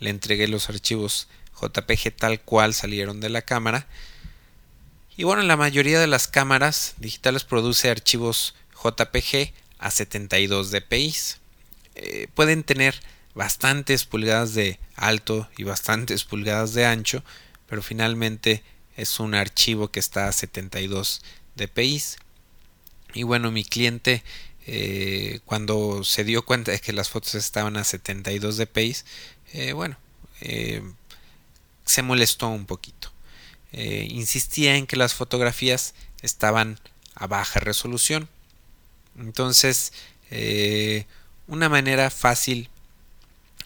le 0.00 0.10
entregué 0.10 0.48
los 0.48 0.68
archivos 0.68 1.28
JPG 1.60 2.16
tal 2.16 2.40
cual 2.40 2.74
salieron 2.74 3.20
de 3.20 3.28
la 3.28 3.42
cámara 3.42 3.86
y 5.18 5.24
bueno, 5.24 5.42
la 5.42 5.56
mayoría 5.56 5.98
de 5.98 6.06
las 6.06 6.28
cámaras 6.28 6.94
digitales 6.98 7.42
produce 7.42 7.90
archivos 7.90 8.54
JPG 8.84 9.52
a 9.80 9.90
72 9.90 10.70
dpi. 10.70 11.12
Eh, 11.96 12.28
pueden 12.34 12.62
tener 12.62 12.94
bastantes 13.34 14.04
pulgadas 14.04 14.54
de 14.54 14.78
alto 14.94 15.48
y 15.56 15.64
bastantes 15.64 16.22
pulgadas 16.30 16.72
de 16.72 16.86
ancho, 16.86 17.24
pero 17.66 17.82
finalmente 17.82 18.62
es 18.96 19.18
un 19.18 19.34
archivo 19.34 19.88
que 19.88 19.98
está 19.98 20.28
a 20.28 20.32
72 20.32 21.22
dpi. 21.56 22.00
Y 23.12 23.24
bueno, 23.24 23.50
mi 23.50 23.64
cliente 23.64 24.22
eh, 24.70 25.40
cuando 25.46 26.04
se 26.04 26.24
dio 26.24 26.44
cuenta 26.44 26.72
de 26.72 26.80
que 26.80 26.92
las 26.92 27.08
fotos 27.08 27.34
estaban 27.34 27.76
a 27.78 27.84
72 27.84 28.58
dpi, 28.58 28.96
eh, 29.54 29.72
bueno, 29.72 29.96
se 31.84 32.02
molestó 32.02 32.48
un 32.48 32.66
poquito. 32.66 33.10
Eh, 33.72 34.06
insistía 34.10 34.76
en 34.76 34.86
que 34.86 34.96
las 34.96 35.14
fotografías 35.14 35.94
estaban 36.22 36.78
a 37.14 37.26
baja 37.26 37.60
resolución. 37.60 38.28
Entonces, 39.18 39.92
eh, 40.30 41.06
una 41.46 41.68
manera 41.68 42.10
fácil 42.10 42.68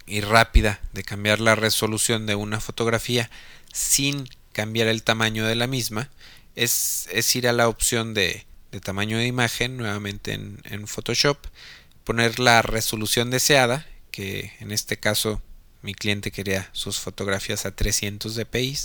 y 0.06 0.20
rápida 0.20 0.80
de 0.92 1.02
cambiar 1.04 1.40
la 1.40 1.54
resolución 1.54 2.26
de 2.26 2.34
una 2.34 2.60
fotografía 2.60 3.30
sin 3.72 4.28
cambiar 4.52 4.88
el 4.88 5.02
tamaño 5.02 5.46
de 5.46 5.54
la 5.54 5.66
misma 5.66 6.10
es, 6.56 7.08
ir 7.34 7.48
a 7.48 7.52
la 7.52 7.68
opción 7.68 8.14
de, 8.14 8.44
tamaño 8.80 9.18
de 9.18 9.26
imagen 9.26 9.76
nuevamente 9.76 10.32
en, 10.32 10.61
en, 10.64 10.87
Photoshop, 10.87 11.38
poner 12.04 12.38
la 12.38 12.62
resolución 12.62 13.30
deseada, 13.30 13.87
que 14.11 14.52
en 14.61 14.72
este 14.72 14.96
caso 14.98 15.42
mi 15.82 15.94
cliente 15.94 16.30
quería 16.30 16.68
sus 16.72 16.98
fotografías 16.98 17.66
a 17.66 17.74
300 17.74 18.35
dpi 18.37 18.78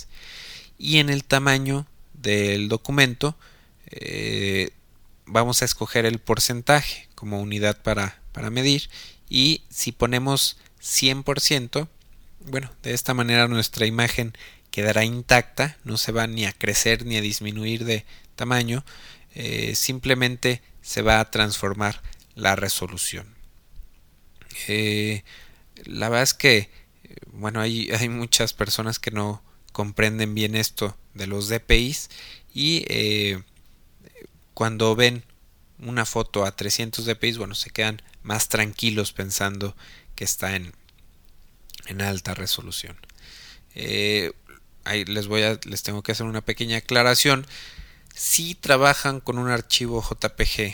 y 0.77 0.97
en 0.97 1.09
el 1.09 1.23
tamaño 1.23 1.85
del 2.13 2.67
documento 2.67 3.35
eh, 3.89 4.71
vamos 5.25 5.61
a 5.61 5.65
escoger 5.65 6.05
el 6.05 6.19
porcentaje 6.19 7.07
como 7.15 7.39
unidad 7.39 7.81
para, 7.81 8.19
para 8.31 8.49
medir 8.49 8.89
y 9.29 9.61
si 9.69 9.91
ponemos 9.91 10.57
100% 10.81 11.87
bueno 12.45 12.71
de 12.83 12.93
esta 12.93 13.13
manera 13.13 13.47
nuestra 13.47 13.85
imagen 13.85 14.33
quedará 14.71 15.03
intacta 15.03 15.77
no 15.83 15.97
se 15.97 16.11
va 16.11 16.27
ni 16.27 16.45
a 16.45 16.53
crecer 16.53 17.05
ni 17.05 17.17
a 17.17 17.21
disminuir 17.21 17.85
de 17.85 18.05
tamaño 18.35 18.83
eh, 19.37 19.75
simplemente 19.75 20.61
se 20.81 21.01
va 21.01 21.19
a 21.19 21.29
transformar 21.29 22.01
la 22.35 22.55
resolución 22.55 23.35
eh, 24.67 25.23
la 25.85 26.09
verdad 26.09 26.23
es 26.23 26.33
que 26.33 26.69
bueno 27.33 27.61
hay, 27.61 28.09
muchas 28.09 28.53
personas 28.53 28.99
que 28.99 29.11
no 29.11 29.41
comprenden 29.71 30.33
bien 30.33 30.55
esto 30.55 30.97
de 31.13 31.27
los 31.27 31.49
DPIs 31.49 32.09
y 32.53 32.83
eh, 32.87 33.43
cuando 34.53 34.95
ven 34.95 35.23
una 35.79 36.05
foto 36.05 36.45
a 36.45 36.55
300 36.55 37.05
dpi 37.05 37.33
bueno, 37.33 37.55
se 37.55 37.69
quedan 37.69 38.01
más 38.23 38.49
tranquilos 38.49 39.13
pensando 39.13 39.75
que 40.15 40.23
está 40.23 40.55
en, 40.55 40.73
en 41.85 42.01
alta 42.01 42.33
resolución. 42.33 42.97
Eh, 43.75 44.31
ahí 44.83 45.05
les 45.05 45.27
voy 45.27 45.43
a, 45.43 45.59
les 45.65 45.83
tengo 45.83 46.01
que 46.01 46.11
hacer 46.11 46.25
una 46.25 46.41
pequeña 46.41 46.77
aclaración. 46.77 47.45
Si 48.19 48.55
trabajan 48.55 49.19
con 49.19 49.37
un 49.37 49.47
archivo 49.47 50.01
JPG, 50.01 50.73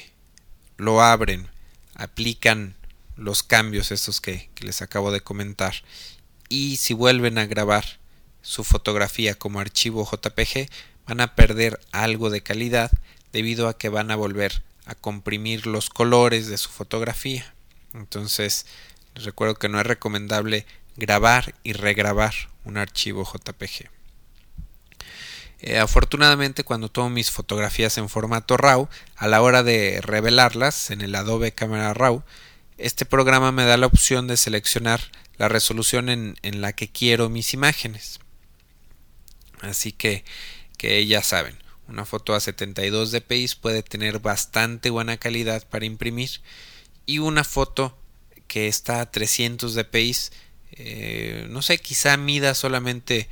lo 0.77 1.01
abren, 1.01 1.49
aplican 1.93 2.77
los 3.17 3.43
cambios 3.43 3.91
estos 3.91 4.21
que 4.21 4.49
les 4.61 4.81
acabo 4.81 5.11
de 5.11 5.19
comentar 5.19 5.73
y 6.47 6.77
si 6.77 6.93
vuelven 6.93 7.37
a 7.37 7.45
grabar 7.45 7.83
su 8.41 8.63
fotografía 8.63 9.35
como 9.35 9.59
archivo 9.59 10.09
JPG 10.09 10.69
van 11.05 11.19
a 11.19 11.35
perder 11.35 11.81
algo 11.91 12.29
de 12.29 12.41
calidad 12.41 12.91
debido 13.33 13.67
a 13.67 13.77
que 13.77 13.89
van 13.89 14.09
a 14.09 14.15
volver 14.15 14.63
a 14.85 14.95
comprimir 14.95 15.67
los 15.67 15.89
colores 15.89 16.47
de 16.47 16.57
su 16.57 16.69
fotografía. 16.69 17.53
Entonces, 17.93 18.65
les 19.15 19.25
recuerdo 19.25 19.55
que 19.55 19.67
no 19.67 19.81
es 19.81 19.85
recomendable 19.85 20.65
grabar 20.95 21.55
y 21.63 21.73
regrabar 21.73 22.33
un 22.63 22.77
archivo 22.77 23.25
JPG. 23.25 23.89
Eh, 25.63 25.79
afortunadamente, 25.79 26.65
cuando 26.65 26.89
tomo 26.89 27.09
mis 27.09 27.31
fotografías 27.31 27.97
en 27.97 28.09
formato 28.09 28.57
RAW, 28.57 28.89
a 29.15 29.27
la 29.27 29.41
hora 29.41 29.63
de 29.63 30.01
revelarlas 30.01 30.91
en 30.91 30.99
el 31.01 31.15
Adobe 31.15 31.53
Camera 31.53 31.93
RAW, 31.93 32.21
este 32.77 33.05
programa 33.05 33.53
me 33.53 33.63
da 33.63 33.77
la 33.77 33.87
opción 33.87 34.27
de 34.27 34.35
seleccionar 34.35 34.99
la 35.37 35.47
resolución 35.47 36.09
en 36.09 36.61
la 36.61 36.73
que 36.73 36.89
quiero 36.89 37.29
mis 37.29 37.53
imágenes. 37.53 38.19
Así 39.61 39.93
que, 39.93 40.25
que 40.77 41.05
ya 41.07 41.23
saben, 41.23 41.57
una 41.87 42.03
foto 42.03 42.35
a 42.35 42.41
72 42.41 43.11
dpi 43.11 43.47
puede 43.61 43.83
tener 43.83 44.19
bastante 44.19 44.89
buena 44.89 45.15
calidad 45.15 45.65
para 45.69 45.85
imprimir 45.85 46.41
y 47.05 47.19
una 47.19 47.45
foto 47.45 47.97
que 48.47 48.67
está 48.67 48.99
a 48.99 49.09
300 49.09 49.75
dpi 49.75 50.15
eh, 50.75 51.45
no 51.49 51.61
sé, 51.61 51.77
quizá 51.77 52.17
mida 52.17 52.55
solamente 52.55 53.29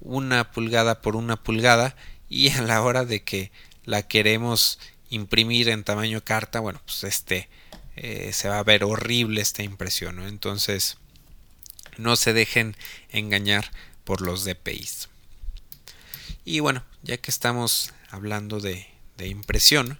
una 0.00 0.50
pulgada 0.52 1.00
por 1.00 1.16
una 1.16 1.36
pulgada 1.36 1.96
y 2.28 2.50
a 2.50 2.62
la 2.62 2.82
hora 2.82 3.04
de 3.04 3.22
que 3.22 3.50
la 3.84 4.02
queremos 4.02 4.78
imprimir 5.10 5.68
en 5.68 5.84
tamaño 5.84 6.22
carta, 6.22 6.60
bueno, 6.60 6.80
pues 6.84 7.04
este 7.04 7.48
eh, 7.96 8.32
se 8.32 8.48
va 8.48 8.58
a 8.58 8.64
ver 8.64 8.84
horrible 8.84 9.40
esta 9.40 9.62
impresión, 9.62 10.20
Entonces, 10.20 10.98
no 11.96 12.16
se 12.16 12.32
dejen 12.32 12.76
engañar 13.10 13.70
por 14.04 14.20
los 14.20 14.44
DPIs. 14.44 15.08
Y 16.44 16.60
bueno, 16.60 16.84
ya 17.02 17.16
que 17.16 17.30
estamos 17.30 17.92
hablando 18.10 18.60
de, 18.60 18.86
impresión, 19.18 19.98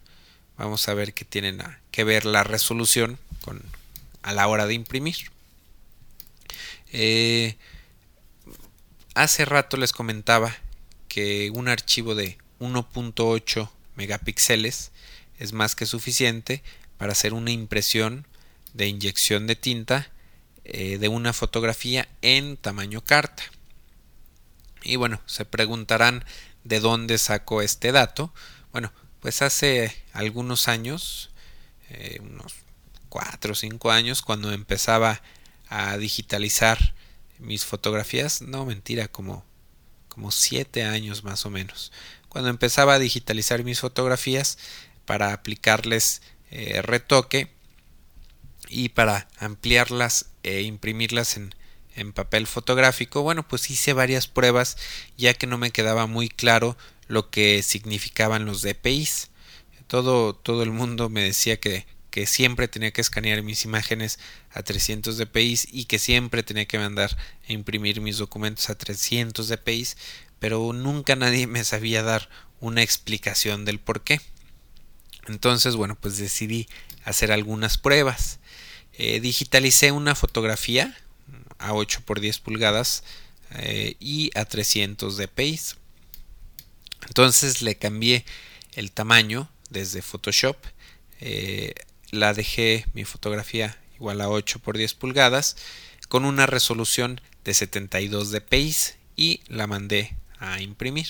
vamos 0.56 0.88
a 0.88 0.94
ver 0.94 1.12
qué 1.12 1.24
tienen 1.24 1.60
que 1.90 2.04
ver 2.04 2.24
la 2.24 2.44
resolución 2.44 3.18
con, 3.40 3.62
a 4.22 4.32
la 4.32 4.46
hora 4.46 4.66
de 4.66 4.74
imprimir. 4.74 5.32
Eh, 6.92 7.56
hace 9.22 9.44
rato 9.44 9.76
les 9.76 9.92
comentaba 9.92 10.56
que 11.08 11.50
un 11.52 11.66
archivo 11.66 12.14
de 12.14 12.38
1.8 12.60 13.68
megapíxeles 13.96 14.92
es 15.40 15.52
más 15.52 15.74
que 15.74 15.86
suficiente 15.86 16.62
para 16.98 17.12
hacer 17.12 17.34
una 17.34 17.50
impresión 17.50 18.28
de 18.74 18.86
inyección 18.86 19.48
de 19.48 19.56
tinta 19.56 20.08
eh, 20.64 20.98
de 20.98 21.08
una 21.08 21.32
fotografía 21.32 22.08
en 22.22 22.56
tamaño 22.56 23.00
carta. 23.00 23.42
Y 24.84 24.94
bueno, 24.94 25.20
se 25.26 25.44
preguntarán 25.44 26.24
de 26.62 26.78
dónde 26.78 27.18
saco 27.18 27.60
este 27.60 27.90
dato. 27.90 28.32
Bueno, 28.70 28.92
pues 29.18 29.42
hace 29.42 29.96
algunos 30.12 30.68
años, 30.68 31.30
eh, 31.90 32.18
unos 32.20 32.54
4 33.08 33.52
o 33.52 33.56
5 33.56 33.90
años, 33.90 34.22
cuando 34.22 34.52
empezaba 34.52 35.22
a 35.68 35.96
digitalizar 35.96 36.94
mis 37.38 37.64
fotografías, 37.64 38.42
no 38.42 38.64
mentira, 38.66 39.08
como, 39.08 39.44
como 40.08 40.30
7 40.30 40.84
años 40.84 41.24
más 41.24 41.46
o 41.46 41.50
menos. 41.50 41.92
Cuando 42.28 42.50
empezaba 42.50 42.94
a 42.94 42.98
digitalizar 42.98 43.64
mis 43.64 43.80
fotografías 43.80 44.58
para 45.04 45.32
aplicarles 45.32 46.22
eh, 46.50 46.82
retoque 46.82 47.50
y 48.68 48.90
para 48.90 49.28
ampliarlas 49.38 50.26
e 50.42 50.62
imprimirlas 50.62 51.36
en, 51.36 51.54
en 51.94 52.12
papel 52.12 52.46
fotográfico, 52.46 53.22
bueno, 53.22 53.46
pues 53.46 53.70
hice 53.70 53.92
varias 53.92 54.26
pruebas 54.26 54.76
ya 55.16 55.34
que 55.34 55.46
no 55.46 55.58
me 55.58 55.70
quedaba 55.70 56.06
muy 56.06 56.28
claro 56.28 56.76
lo 57.06 57.30
que 57.30 57.62
significaban 57.62 58.44
los 58.44 58.62
DPIs. 58.62 59.30
Todo, 59.86 60.34
todo 60.34 60.62
el 60.62 60.70
mundo 60.70 61.08
me 61.08 61.22
decía 61.22 61.58
que, 61.58 61.86
que 62.18 62.26
siempre 62.26 62.66
tenía 62.66 62.90
que 62.90 63.00
escanear 63.00 63.44
mis 63.44 63.64
imágenes 63.64 64.18
a 64.50 64.64
300 64.64 65.18
dpi 65.18 65.56
y 65.70 65.84
que 65.84 66.00
siempre 66.00 66.42
tenía 66.42 66.66
que 66.66 66.76
mandar 66.76 67.16
a 67.48 67.52
imprimir 67.52 68.00
mis 68.00 68.18
documentos 68.18 68.70
a 68.70 68.74
300 68.76 69.46
dpi, 69.46 69.86
pero 70.40 70.72
nunca 70.72 71.14
nadie 71.14 71.46
me 71.46 71.62
sabía 71.62 72.02
dar 72.02 72.28
una 72.58 72.82
explicación 72.82 73.64
del 73.64 73.78
por 73.78 74.02
qué. 74.02 74.20
Entonces, 75.28 75.76
bueno, 75.76 75.94
pues 75.94 76.18
decidí 76.18 76.66
hacer 77.04 77.30
algunas 77.30 77.78
pruebas. 77.78 78.40
Eh, 78.94 79.20
digitalicé 79.20 79.92
una 79.92 80.16
fotografía 80.16 80.98
a 81.58 81.72
8 81.72 82.02
por 82.04 82.18
10 82.18 82.40
pulgadas 82.40 83.04
eh, 83.52 83.94
y 84.00 84.32
a 84.34 84.44
300 84.44 85.18
dpi. 85.18 85.60
Entonces 87.06 87.62
le 87.62 87.76
cambié 87.76 88.24
el 88.72 88.90
tamaño 88.90 89.48
desde 89.70 90.02
Photoshop. 90.02 90.56
Eh, 91.20 91.74
la 92.10 92.34
dejé 92.34 92.86
mi 92.94 93.04
fotografía 93.04 93.78
igual 93.96 94.20
a 94.20 94.28
8 94.28 94.60
por 94.60 94.76
10 94.76 94.94
pulgadas 94.94 95.56
con 96.08 96.24
una 96.24 96.46
resolución 96.46 97.20
de 97.44 97.54
72 97.54 98.30
dpi 98.30 98.74
y 99.16 99.40
la 99.48 99.66
mandé 99.66 100.16
a 100.38 100.60
imprimir. 100.60 101.06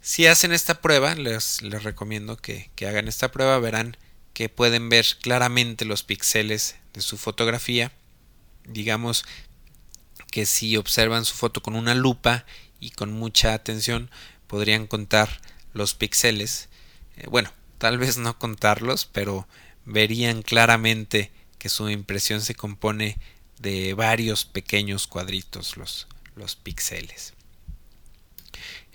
Si 0.00 0.26
hacen 0.26 0.52
esta 0.52 0.80
prueba, 0.80 1.14
les, 1.14 1.62
les 1.62 1.82
recomiendo 1.82 2.36
que, 2.36 2.70
que 2.76 2.86
hagan 2.86 3.08
esta 3.08 3.32
prueba, 3.32 3.58
verán 3.58 3.96
que 4.32 4.48
pueden 4.48 4.88
ver 4.88 5.04
claramente 5.20 5.84
los 5.84 6.02
píxeles 6.02 6.76
de 6.92 7.00
su 7.00 7.18
fotografía. 7.18 7.90
Digamos 8.64 9.24
que 10.30 10.46
si 10.46 10.76
observan 10.76 11.24
su 11.24 11.34
foto 11.34 11.62
con 11.62 11.74
una 11.74 11.94
lupa 11.94 12.44
y 12.78 12.90
con 12.90 13.12
mucha 13.12 13.54
atención, 13.54 14.10
podrían 14.46 14.86
contar 14.86 15.40
los 15.72 15.94
píxeles. 15.94 16.68
Eh, 17.16 17.26
bueno, 17.28 17.50
tal 17.78 17.98
vez 17.98 18.18
no 18.18 18.38
contarlos, 18.38 19.06
pero 19.06 19.48
verían 19.86 20.42
claramente 20.42 21.30
que 21.58 21.68
su 21.68 21.88
impresión 21.88 22.42
se 22.42 22.54
compone 22.54 23.18
de 23.58 23.94
varios 23.94 24.44
pequeños 24.44 25.06
cuadritos, 25.06 25.76
los, 25.76 26.06
los 26.34 26.56
píxeles. 26.56 27.32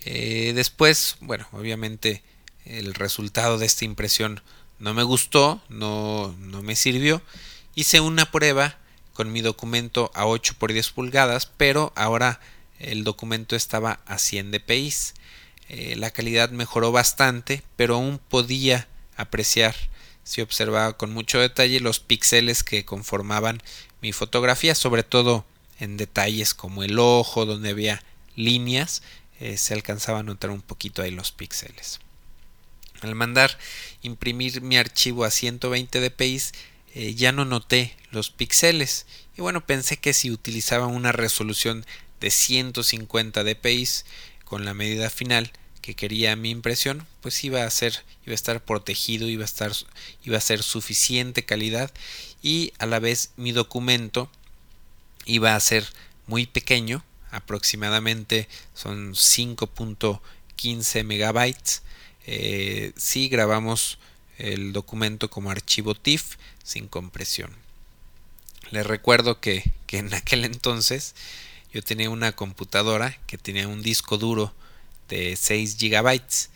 Eh, 0.04 0.52
después, 0.54 1.18
bueno, 1.22 1.48
obviamente 1.52 2.24
el 2.66 2.94
resultado 2.94 3.58
de 3.58 3.66
esta 3.66 3.86
impresión 3.86 4.42
no 4.80 4.94
me 4.94 5.04
gustó, 5.04 5.62
no, 5.70 6.36
no 6.40 6.62
me 6.62 6.76
sirvió. 6.76 7.22
Hice 7.76 8.00
una 8.00 8.30
prueba 8.32 8.78
con 9.14 9.32
mi 9.32 9.42
documento 9.42 10.12
a 10.14 10.26
8 10.26 10.56
por 10.58 10.74
10 10.74 10.90
pulgadas, 10.92 11.46
pero 11.46 11.94
ahora 11.96 12.40
el 12.80 13.04
documento 13.04 13.56
estaba 13.56 14.02
a 14.06 14.18
100 14.18 14.52
dpi. 14.52 14.94
Eh, 15.70 15.96
la 15.96 16.12
calidad 16.12 16.50
mejoró 16.50 16.92
bastante, 16.92 17.64
pero 17.76 17.96
aún 17.96 18.20
podía 18.20 18.88
apreciar 19.16 19.76
si 20.24 20.42
observaba 20.42 20.98
con 20.98 21.14
mucho 21.14 21.40
detalle 21.40 21.80
los 21.80 22.00
píxeles 22.00 22.64
que 22.64 22.86
conformaban 22.86 23.62
mi 24.02 24.12
fotografía, 24.12 24.76
sobre 24.76 25.04
todo 25.04 25.46
en 25.80 25.98
detalles 25.98 26.54
como 26.54 26.84
el 26.84 27.00
ojo, 27.00 27.46
donde 27.46 27.70
había 27.70 28.04
líneas, 28.36 29.02
eh, 29.40 29.58
se 29.58 29.74
alcanzaba 29.74 30.20
a 30.20 30.24
notar 30.24 30.52
un 30.52 30.62
poquito 30.62 31.02
ahí 31.02 31.12
los 31.12 31.32
píxeles. 31.32 32.00
Al 33.02 33.16
mandar 33.16 33.58
imprimir 34.04 34.62
mi 34.62 34.78
archivo 34.78 35.24
a 35.24 35.32
120 35.32 36.00
dpi, 36.00 36.42
eh, 36.94 37.16
ya 37.16 37.32
no 37.32 37.46
noté 37.46 37.96
los 38.12 38.30
píxeles 38.30 39.08
y 39.36 39.42
bueno, 39.42 39.66
pensé 39.66 39.98
que 39.98 40.14
si 40.14 40.30
utilizaba 40.30 40.88
una 40.88 41.12
resolución 41.12 41.86
de 42.20 42.30
150 42.30 43.44
dpi 43.44 43.88
con 44.46 44.66
la 44.66 44.74
medida 44.74 45.10
final, 45.10 45.52
que 45.82 45.96
quería 45.96 46.36
mi 46.36 46.50
impresión, 46.50 47.08
pues 47.22 47.44
iba 47.44 47.64
a 47.64 47.70
ser, 47.70 48.04
iba 48.26 48.34
a 48.34 48.36
estar 48.36 48.64
protegido, 48.64 49.28
iba 49.28 49.44
a 49.44 49.46
estar, 49.46 49.72
iba 50.24 50.38
a 50.38 50.42
ser 50.42 50.64
suficiente 50.64 51.44
calidad 51.44 51.92
y 52.42 52.74
a 52.80 52.86
la 52.86 53.00
vez 53.00 53.32
mi 53.36 53.52
documento 53.52 54.30
iba 55.26 55.56
a 55.56 55.60
ser 55.60 55.86
muy 56.28 56.46
pequeño, 56.46 57.04
aproximadamente 57.32 58.48
son 58.74 59.14
5.15 59.14 61.04
megabytes. 61.04 61.82
Eh, 62.28 62.94
si 62.96 63.30
grabamos 63.30 63.98
el 64.38 64.74
documento 64.74 65.30
como 65.30 65.52
archivo 65.52 65.96
TIFF 65.96 66.36
sin 66.64 66.88
compresión. 66.88 67.56
Les 68.72 68.86
recuerdo 68.86 69.40
que, 69.40 69.72
que 69.88 69.98
en 69.98 70.14
aquel 70.14 70.46
entonces 70.46 71.16
yo 71.74 71.82
tenía 71.82 72.10
una 72.10 72.34
computadora 72.34 73.18
que 73.28 73.38
tenía 73.38 73.68
un 73.68 73.82
disco 73.82 74.18
duro 74.18 74.54
6 75.36 75.78
gigabytes. 75.78 76.50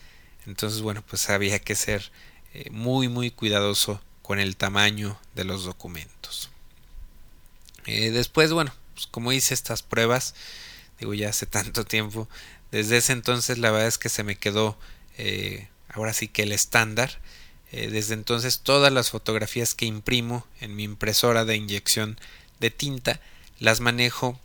Entonces, 0.46 0.80
bueno, 0.80 1.02
pues 1.06 1.28
había 1.28 1.58
que 1.58 1.74
ser 1.74 2.10
eh, 2.54 2.70
muy, 2.70 3.08
muy 3.08 3.30
cuidadoso 3.30 4.00
con 4.22 4.38
el 4.38 4.56
tamaño 4.56 5.18
de 5.34 5.44
los 5.44 5.64
documentos. 5.64 6.50
Eh, 7.84 8.10
después, 8.10 8.52
bueno, 8.52 8.72
pues 8.94 9.06
como 9.06 9.32
hice 9.32 9.54
estas 9.54 9.82
pruebas, 9.82 10.34
digo 10.98 11.14
ya 11.14 11.30
hace 11.30 11.46
tanto 11.46 11.84
tiempo, 11.84 12.28
desde 12.70 12.96
ese 12.96 13.12
entonces 13.12 13.58
la 13.58 13.70
verdad 13.70 13.88
es 13.88 13.98
que 13.98 14.08
se 14.08 14.24
me 14.24 14.36
quedó 14.36 14.78
eh, 15.18 15.68
ahora 15.88 16.12
sí 16.12 16.28
que 16.28 16.42
el 16.42 16.52
estándar. 16.52 17.20
desde 17.72 18.14
entonces 18.14 18.60
todas 18.60 18.92
las 18.92 19.10
fotografías 19.10 19.74
que 19.74 19.86
imprimo 19.86 20.46
en 20.60 20.74
mi 20.76 20.84
impresora 20.84 21.44
de 21.44 21.56
inyección 21.56 22.18
de 22.60 22.70
tinta 22.70 23.20
las 23.58 23.80
manejo 23.80 24.40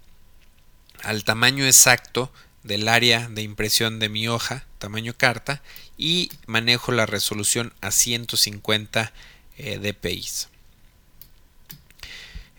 al 1.04 1.24
tamaño 1.24 1.66
exacto 1.66 2.32
del 2.64 2.88
área 2.88 3.28
de 3.28 3.42
impresión 3.42 4.00
de 4.00 4.10
mi 4.10 4.28
hoja, 4.28 4.66
tamaño 4.78 5.16
carta, 5.16 5.62
y 5.98 6.32
manejo 6.46 6.92
la 6.92 7.06
resolución 7.06 7.74
a 7.82 7.92
150 7.92 9.14
eh, 9.58 9.80
dpi. 9.80 10.26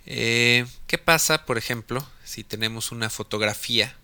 Eh, 0.07 0.67
¿Qué 0.87 0.99
pasa, 0.99 1.47
por 1.47 1.59
ejemplo, 1.59 2.07
si 2.25 2.45
tenemos 2.45 2.93
una 2.93 3.11
fotografía 3.11 3.97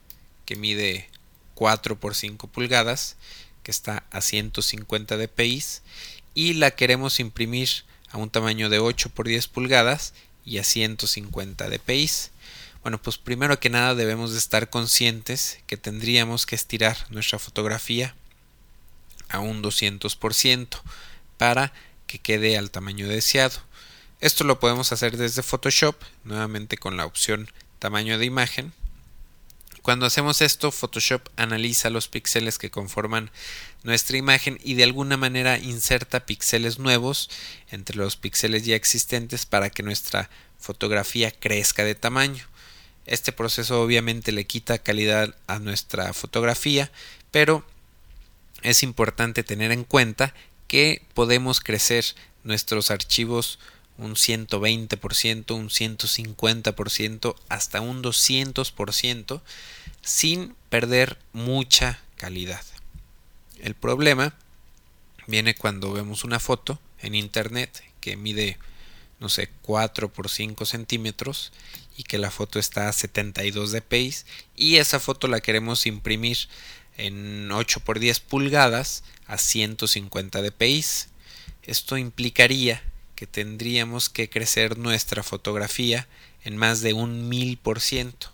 que 0.45 0.57
mide 0.57 1.09
4 1.55 1.99
por 1.99 2.15
5 2.15 2.47
pulgadas, 2.49 3.17
que 3.63 3.71
está 3.71 4.05
a 4.11 4.21
150 4.21 5.17
dpi, 5.17 5.63
y 6.35 6.55
la 6.55 6.71
queremos 6.71 7.19
imprimir 7.21 7.69
a 8.11 8.19
un 8.19 8.31
tamaño 8.31 8.69
de 8.69 8.79
8 8.79 9.11
por 9.11 9.27
10 9.27 9.49
pulgadas 9.49 10.15
y 10.45 10.59
a 10.59 10.65
150 10.65 11.69
dpi? 11.69 12.11
Bueno, 12.83 13.01
pues 13.03 13.19
primero 13.19 13.59
que 13.61 13.71
nada 13.71 13.95
debemos 13.95 14.33
de 14.33 14.39
estar 14.39 14.71
conscientes 14.71 15.59
que 15.67 15.77
tendríamos 15.77 16.47
que 16.47 16.55
estirar 16.55 16.97
nuestra 17.11 17.39
fotografía 17.39 18.15
a 19.29 19.41
un 19.41 19.63
200% 19.63 20.81
para 21.37 21.73
que 22.07 22.19
quede 22.19 22.57
al 22.57 22.71
tamaño 22.71 23.09
deseado. 23.09 23.61
Esto 24.21 24.45
lo 24.45 24.59
podemos 24.59 24.91
hacer 24.93 25.17
desde 25.17 25.43
Photoshop, 25.43 25.97
nuevamente 26.25 26.77
con 26.77 26.97
la 26.97 27.07
opción 27.07 27.51
tamaño 27.79 28.19
de 28.19 28.25
imagen. 28.25 28.73
Cuando 29.83 30.07
hacemos 30.07 30.43
esto, 30.43 30.73
Photoshop 30.73 31.29
analiza 31.37 31.89
los 31.89 32.09
píxeles 32.09 32.59
que 32.59 32.71
conforman 32.71 33.31
nuestra 33.85 34.17
imagen 34.17 34.59
y 34.63 34.75
de 34.75 34.85
alguna 34.85 35.17
manera 35.17 35.59
inserta 35.59 36.27
píxeles 36.27 36.79
nuevos 36.79 37.31
entre 37.71 37.97
los 37.97 38.17
píxeles 38.17 38.65
ya 38.65 38.75
existentes 38.75 39.47
para 39.47 39.71
que 39.71 39.83
nuestra 39.83 40.31
fotografía 40.59 41.31
crezca 41.31 41.85
de 41.85 41.95
tamaño. 41.95 42.45
Este 43.09 43.33
proceso 43.33 43.81
obviamente 43.81 44.33
le 44.33 44.45
quita 44.45 44.79
calidad 44.79 45.35
a 45.47 45.59
nuestra 45.59 46.13
fotografía, 46.13 46.93
pero 47.31 47.65
es 48.63 48.83
importante 48.83 49.43
tener 49.43 49.73
en 49.73 49.85
cuenta 49.85 50.35
que 50.67 51.03
podemos 51.15 51.61
crecer 51.61 52.05
nuestros 52.45 52.91
archivos 52.91 53.59
un 53.97 54.15
120%, 54.15 55.55
un 55.55 55.71
150%, 55.71 57.35
hasta 57.49 57.81
un 57.81 58.03
200% 58.03 59.41
sin 60.03 60.55
perder 60.69 61.17
mucha 61.33 62.01
calidad. 62.17 62.63
El 63.59 63.75
problema 63.75 64.35
viene 65.27 65.55
cuando 65.55 65.93
vemos 65.95 66.25
una 66.25 66.41
foto 66.41 66.79
en 67.01 67.15
internet 67.15 67.83
que 68.01 68.17
mide 68.17 68.59
no 69.21 69.29
sé, 69.29 69.51
4 69.63 70.13
por 70.13 70.29
5 70.29 70.65
centímetros 70.65 71.53
y 71.99 72.05
que 72.05 72.17
la 72.17 72.31
foto 72.31 72.61
está 72.61 72.89
a 72.89 72.93
72 72.93 73.73
dpi 73.73 74.15
y 74.57 74.77
esa 74.77 75.01
foto 75.01 75.27
la 75.27 75.41
queremos 75.41 75.85
imprimir 75.85 76.39
en 76.97 77.51
8 77.51 77.81
por 77.81 77.99
10 77.99 78.21
pulgadas 78.21 79.03
a 79.27 79.37
150 79.37 80.41
dpi. 80.41 80.85
Esto 81.65 81.99
implicaría 81.99 82.83
que 83.17 83.27
tendríamos 83.27 84.09
que 84.09 84.31
crecer 84.31 84.79
nuestra 84.79 85.25
fotografía 85.25 86.07
en 86.45 86.57
más 86.57 86.83
de 86.83 86.93
un 86.93 87.29
mil 87.29 87.59
por 87.59 87.81
ciento 87.81 88.33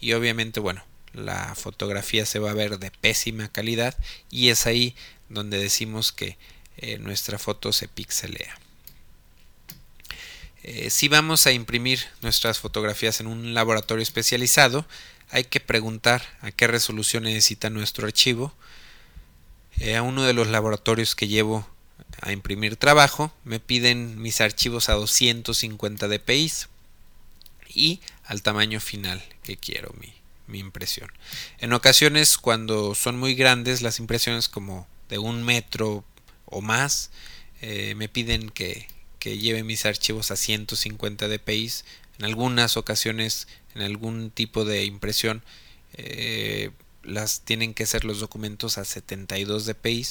y 0.00 0.14
obviamente 0.14 0.58
bueno 0.58 0.82
la 1.12 1.54
fotografía 1.54 2.24
se 2.24 2.38
va 2.38 2.50
a 2.50 2.54
ver 2.54 2.78
de 2.78 2.90
pésima 2.90 3.52
calidad 3.52 3.96
y 4.30 4.48
es 4.48 4.66
ahí 4.66 4.96
donde 5.28 5.58
decimos 5.58 6.10
que 6.10 6.38
eh, 6.78 6.98
nuestra 6.98 7.38
foto 7.38 7.70
se 7.72 7.86
pixelea. 7.86 8.58
Eh, 10.66 10.88
si 10.88 11.08
vamos 11.08 11.46
a 11.46 11.52
imprimir 11.52 12.00
nuestras 12.22 12.58
fotografías 12.58 13.20
en 13.20 13.26
un 13.26 13.52
laboratorio 13.52 14.02
especializado, 14.02 14.86
hay 15.28 15.44
que 15.44 15.60
preguntar 15.60 16.22
a 16.40 16.52
qué 16.52 16.66
resolución 16.66 17.24
necesita 17.24 17.68
nuestro 17.68 18.06
archivo. 18.06 18.54
Eh, 19.78 19.96
a 19.96 20.02
uno 20.02 20.22
de 20.22 20.32
los 20.32 20.48
laboratorios 20.48 21.14
que 21.14 21.28
llevo 21.28 21.68
a 22.22 22.32
imprimir 22.32 22.76
trabajo 22.76 23.30
me 23.44 23.60
piden 23.60 24.20
mis 24.22 24.40
archivos 24.40 24.88
a 24.88 24.94
250 24.94 26.08
dpi 26.08 26.50
y 27.68 28.00
al 28.24 28.42
tamaño 28.42 28.80
final 28.80 29.22
que 29.42 29.58
quiero 29.58 29.94
mi, 30.00 30.14
impresión. 30.58 31.10
En 31.58 31.74
ocasiones 31.74 32.38
cuando 32.38 32.94
son 32.94 33.18
muy 33.18 33.34
grandes 33.34 33.82
las 33.82 33.98
impresiones 33.98 34.48
como 34.48 34.86
de 35.10 35.18
un 35.18 35.42
metro 35.42 36.04
o 36.46 36.62
más 36.62 37.10
eh, 37.60 37.94
me 37.96 38.08
piden 38.08 38.48
que, 38.50 38.86
que, 39.24 39.38
lleve 39.38 39.64
mis 39.64 39.86
archivos 39.86 40.30
a 40.30 40.36
150 40.36 41.28
dpi. 41.28 41.72
En 42.18 42.24
algunas 42.24 42.76
ocasiones 42.76 43.48
en 43.74 43.82
algún 43.82 44.30
tipo 44.30 44.64
de 44.64 44.84
impresión 44.84 45.42
eh, 45.94 46.70
las 47.02 47.40
tienen 47.40 47.74
que 47.74 47.86
ser 47.86 48.04
los 48.04 48.20
documentos 48.20 48.76
a 48.76 48.84
72 48.84 49.64
dpi. 49.66 50.06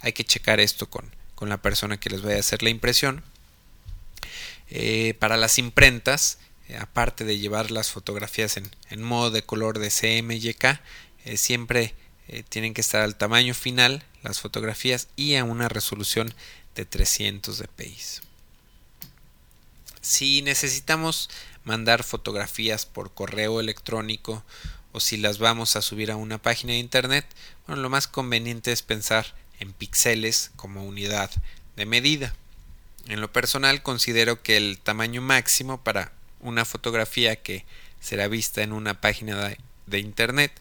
Hay 0.00 0.12
que 0.12 0.24
checar 0.24 0.60
esto 0.60 0.88
con, 0.88 1.10
con 1.34 1.48
la 1.48 1.62
persona 1.62 1.98
que 1.98 2.10
les 2.10 2.20
vaya 2.20 2.36
a 2.36 2.40
hacer 2.40 2.62
la 2.62 2.70
impresión. 2.70 3.22
Eh, 4.70 5.14
para 5.18 5.38
las 5.38 5.58
imprentas 5.58 6.38
eh, 6.68 6.76
aparte 6.76 7.24
de 7.24 7.38
llevar 7.38 7.70
las 7.70 7.90
fotografías 7.90 8.58
en, 8.90 9.02
modo 9.02 9.30
de 9.30 9.42
color 9.42 9.78
de 9.78 9.90
CMYK, 9.90 10.80
siempre 11.36 11.94
tienen 12.50 12.74
que 12.74 12.82
estar 12.82 13.02
al 13.02 13.16
tamaño 13.16 13.54
final 13.54 14.04
las 14.22 14.40
fotografías 14.40 15.08
y 15.16 15.36
a 15.36 15.44
una 15.44 15.68
resolución 15.68 16.34
de 16.74 16.84
300 16.84 17.58
dpi. 17.58 17.96
Si 20.08 20.40
necesitamos 20.40 21.28
mandar 21.64 22.02
fotografías 22.02 22.86
por 22.86 23.12
correo 23.12 23.60
electrónico 23.60 24.42
o 24.92 25.00
si 25.00 25.18
las 25.18 25.38
vamos 25.38 25.76
a 25.76 25.82
subir 25.82 26.10
a 26.10 26.16
una 26.16 26.40
página 26.40 26.72
de 26.72 26.78
internet, 26.78 27.26
bueno, 27.66 27.82
lo 27.82 27.90
más 27.90 28.08
conveniente 28.08 28.72
es 28.72 28.80
pensar 28.80 29.34
en 29.60 29.74
píxeles 29.74 30.50
como 30.56 30.82
unidad 30.82 31.30
de 31.76 31.84
medida. 31.84 32.34
En 33.06 33.20
lo 33.20 33.30
personal 33.30 33.82
considero 33.82 34.42
que 34.42 34.56
el 34.56 34.78
tamaño 34.78 35.20
máximo 35.20 35.84
para 35.84 36.10
una 36.40 36.64
fotografía 36.64 37.36
que 37.36 37.66
será 38.00 38.28
vista 38.28 38.62
en 38.62 38.72
una 38.72 39.02
página 39.02 39.54
de, 39.84 39.98
internet. 39.98 40.52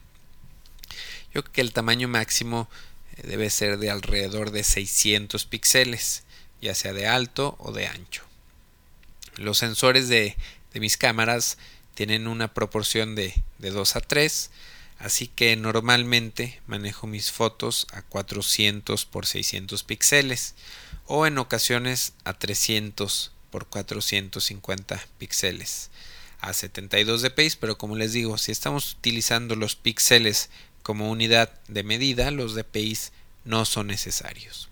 Yo 1.34 1.42
creo 1.44 1.54
que 1.54 1.62
el 1.62 1.72
tamaño 1.72 2.10
máximo 2.10 2.70
eh, 3.16 3.22
debe 3.26 3.50
ser 3.50 3.78
de 3.78 3.92
alrededor 3.92 4.52
de 4.52 4.66
600 4.66 5.46
píxeles, 5.46 6.26
ya 6.62 6.76
sea 6.76 6.92
de 6.92 7.08
alto 7.08 7.56
o 7.60 7.72
de 7.72 7.88
ancho. 7.88 8.28
Los 9.38 9.58
sensores 9.58 10.10
de, 10.10 10.36
mis 10.74 10.98
cámaras 10.98 11.58
tienen 11.96 12.28
una 12.28 12.54
proporción 12.54 13.16
de, 13.16 13.34
de 13.58 13.72
2 13.72 13.96
a 13.96 14.02
3, 14.02 14.52
así 15.00 15.28
que 15.28 15.56
normalmente 15.56 16.62
manejo 16.68 17.08
mis 17.08 17.32
fotos 17.32 17.88
a 17.92 18.02
400 18.04 19.06
por 19.06 19.26
600 19.26 19.84
píxeles 19.84 20.56
o 21.06 21.26
en 21.26 21.38
ocasiones 21.38 22.14
a 22.26 22.34
300 22.34 23.32
por 23.50 23.68
450 23.68 25.08
píxeles 25.18 25.90
a 26.40 26.54
72 26.54 27.22
dpi, 27.22 27.50
pero 27.60 27.78
como 27.78 27.96
les 27.96 28.14
digo, 28.14 28.38
si 28.38 28.52
estamos 28.52 28.94
utilizando 28.94 29.56
los 29.56 29.76
píxeles 29.76 30.50
como 30.84 31.10
unidad 31.10 31.52
de 31.68 31.84
medida, 31.84 32.32
los 32.32 32.56
dpi 32.56 32.98
no 33.46 33.66
son 33.66 33.88
necesarios. 33.88 34.70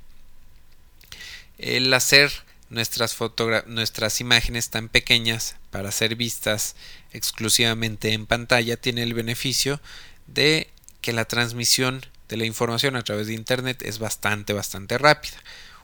El 1.58 1.94
hacer 1.94 2.32
nuestras, 2.70 4.22
imágenes 4.22 4.70
tan 4.70 4.90
pequeñas 4.90 5.56
para 5.72 5.92
ser 5.92 6.16
vistas 6.16 6.76
exclusivamente 7.14 8.14
en 8.14 8.26
pantalla 8.26 8.78
tiene 8.78 9.04
el 9.04 9.14
beneficio 9.14 9.80
de 10.28 10.70
que 11.02 11.14
la 11.14 11.26
transmisión 11.26 12.06
de 12.28 12.38
la 12.38 12.46
información 12.46 12.96
a 12.96 13.04
través 13.04 13.28
de 13.28 13.34
internet 13.34 13.84
es 13.84 14.00
bastante 14.00 14.54
bastante 14.54 14.98
rápida. 14.98 15.38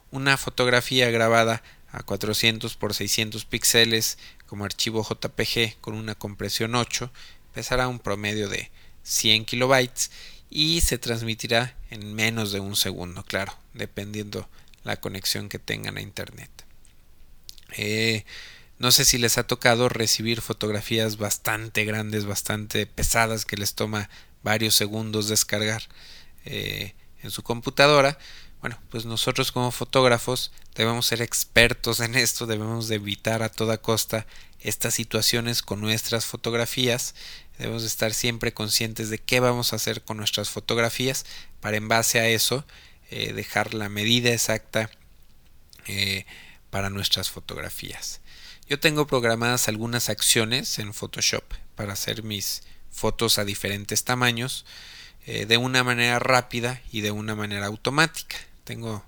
Una 0.10 0.38
fotografía 0.38 1.10
grabada 1.12 1.62
a 1.92 2.04
400 2.04 2.76
por 2.76 2.94
600 2.94 3.46
píxeles 3.46 4.18
como 4.48 4.66
archivo 4.66 5.08
JPG 5.08 5.80
con 5.82 5.94
una 5.94 6.16
compresión 6.16 6.76
8 6.76 7.12
pesará 7.54 7.88
un 7.88 8.00
promedio 8.00 8.50
de 8.50 8.72
100 9.04 9.46
kilobytes 9.46 10.12
y 10.50 10.82
se 10.82 10.98
transmitirá 10.98 11.78
en 11.90 12.14
menos 12.14 12.52
de 12.52 12.60
un 12.60 12.76
segundo, 12.76 13.24
claro, 13.24 13.56
dependiendo 13.74 14.50
la 14.84 15.00
conexión 15.00 15.48
que 15.48 15.60
tengan 15.60 15.98
a 15.98 16.02
internet. 16.02 16.50
Eh, 17.78 18.26
no 18.82 18.92
sé 18.92 19.06
si 19.06 19.20
les 19.20 19.38
ha 19.38 19.44
tocado 19.44 19.90
recibir 19.90 20.42
fotografías 20.42 21.18
bastante 21.18 21.86
grandes, 21.86 22.26
bastante 22.26 22.88
pesadas 22.88 23.46
que 23.46 23.56
les 23.56 23.76
toma 23.76 24.10
varios 24.42 24.74
segundos 24.74 25.28
descargar 25.28 25.84
eh, 26.46 26.96
en 27.22 27.30
su 27.30 27.44
computadora. 27.44 28.18
Bueno, 28.60 28.80
pues 28.90 29.06
nosotros 29.06 29.52
como 29.52 29.72
fotógrafos 29.72 30.52
debemos 30.74 31.06
ser 31.06 31.22
expertos 31.22 32.00
en 32.00 32.16
esto, 32.16 32.48
debemos 32.48 32.88
de 32.88 32.96
evitar 32.96 33.44
a 33.44 33.50
toda 33.50 33.78
costa 33.78 34.26
estas 34.60 34.96
situaciones 34.96 35.62
con 35.62 35.80
nuestras 35.80 36.26
fotografías, 36.26 37.14
debemos 37.58 37.84
de 37.84 37.88
estar 37.88 38.14
siempre 38.16 38.54
conscientes 38.54 39.12
de 39.12 39.20
qué 39.20 39.40
vamos 39.40 39.74
a 39.74 39.76
hacer 39.76 40.02
con 40.02 40.18
nuestras 40.18 40.50
fotografías 40.50 41.26
para 41.60 41.78
en 41.78 41.88
base 41.88 42.20
a 42.20 42.28
eso 42.28 42.66
eh, 43.12 43.34
dejar 43.34 43.76
la 43.76 43.90
medida 43.90 44.32
exacta 44.32 44.90
para 46.72 46.90
nuestras 46.90 47.30
fotografías. 47.30 48.22
Yo 48.68 48.80
tengo 48.80 49.06
programadas 49.06 49.68
algunas 49.68 50.10
acciones 50.10 50.80
en 50.80 50.94
Photoshop 50.94 51.44
para 51.76 51.94
hacer 51.94 52.24
mis 52.24 52.64
fotos 52.90 53.38
a 53.38 53.46
diferentes 53.46 54.04
tamaños 54.04 54.66
eh, 55.26 55.46
de 55.46 55.58
una 55.58 55.84
manera 55.84 56.20
rápida 56.20 56.82
y 56.92 57.02
de 57.02 57.12
una 57.12 57.36
manera 57.36 57.68
automática. 57.68 58.38
Tengo 58.64 59.06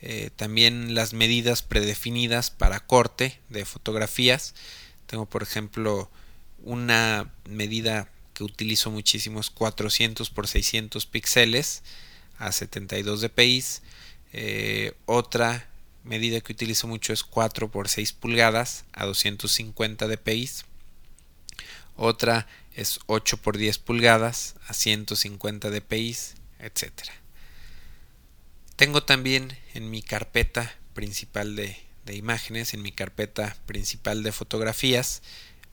eh, 0.00 0.30
también 0.34 0.94
las 0.94 1.12
medidas 1.12 1.62
predefinidas 1.62 2.50
para 2.50 2.80
corte 2.80 3.40
de 3.48 3.64
fotografías. 3.64 4.54
Tengo 5.06 5.26
por 5.26 5.42
ejemplo 5.42 6.10
una 6.62 7.32
medida 7.48 8.08
que 8.32 8.44
utilizo 8.44 8.90
muchísimo 8.90 9.40
es 9.40 9.50
400 9.50 10.30
por 10.30 10.46
600 10.46 11.04
píxeles 11.06 11.82
a 12.38 12.52
72 12.52 13.20
dpi. 13.20 13.64
Eh, 14.32 14.92
otra 15.06 15.69
medida 16.04 16.40
que 16.40 16.52
utilizo 16.52 16.86
mucho 16.86 17.12
es 17.12 17.22
4 17.22 17.70
por 17.70 17.88
6 17.88 18.12
pulgadas 18.12 18.84
a 18.92 19.06
250 19.06 20.06
dpi. 20.08 20.50
Otra 21.96 22.46
es 22.74 23.00
8 23.06 23.36
por 23.38 23.58
10 23.58 23.78
pulgadas 23.78 24.54
a 24.66 24.74
150 24.74 25.70
dpi, 25.70 26.16
etcétera. 26.58 27.12
Tengo 28.76 29.02
también 29.02 29.58
en 29.74 29.90
mi 29.90 30.00
carpeta 30.02 30.74
principal 30.94 31.54
de, 31.54 31.76
imágenes, 32.12 32.74
en 32.74 32.82
mi 32.82 32.92
carpeta 32.92 33.56
principal 33.66 34.22
de 34.22 34.32
fotografías, 34.32 35.22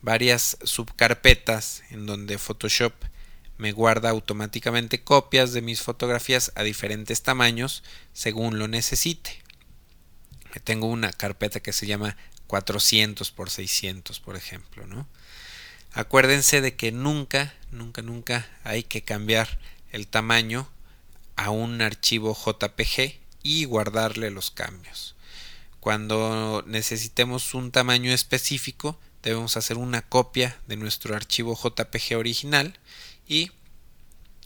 varias 0.02 0.58
subcarpetas 0.62 1.82
en 1.90 2.06
donde 2.06 2.38
Photoshop 2.38 2.92
me 3.56 3.72
guarda 3.72 4.10
automáticamente 4.10 5.02
copias 5.02 5.52
de 5.52 5.62
mis 5.62 5.80
fotografías 5.80 6.52
a 6.54 6.62
diferentes 6.62 7.22
tamaños 7.22 7.82
según 8.12 8.58
lo 8.58 8.68
necesite. 8.68 9.42
Tengo 10.64 10.86
una 10.86 11.12
carpeta 11.12 11.60
que 11.60 11.72
se 11.72 11.86
llama 11.86 12.16
400 12.46 13.30
por 13.30 13.50
600, 13.50 14.20
por 14.20 14.36
ejemplo, 14.36 14.86
¿no? 14.86 15.06
Acuérdense 15.92 16.60
de 16.60 16.76
que 16.76 16.92
nunca, 16.92 17.54
nunca, 17.70 18.02
nunca 18.02 18.46
hay 18.64 18.82
que 18.82 19.02
cambiar 19.02 19.58
el 19.90 20.06
tamaño 20.06 20.68
a 21.36 21.50
un 21.50 21.80
archivo 21.82 22.36
JPG 22.36 23.18
y 23.42 23.64
guardarle 23.64 24.30
los 24.30 24.50
cambios. 24.50 25.14
Cuando 25.80 26.64
necesitemos 26.66 27.54
un 27.54 27.70
tamaño 27.70 28.12
específico, 28.12 28.98
debemos 29.22 29.56
hacer 29.56 29.76
una 29.76 30.02
copia 30.02 30.58
de 30.66 30.76
nuestro 30.76 31.14
archivo 31.14 31.56
JPG 31.56 32.16
original 32.16 32.78
y 33.26 33.52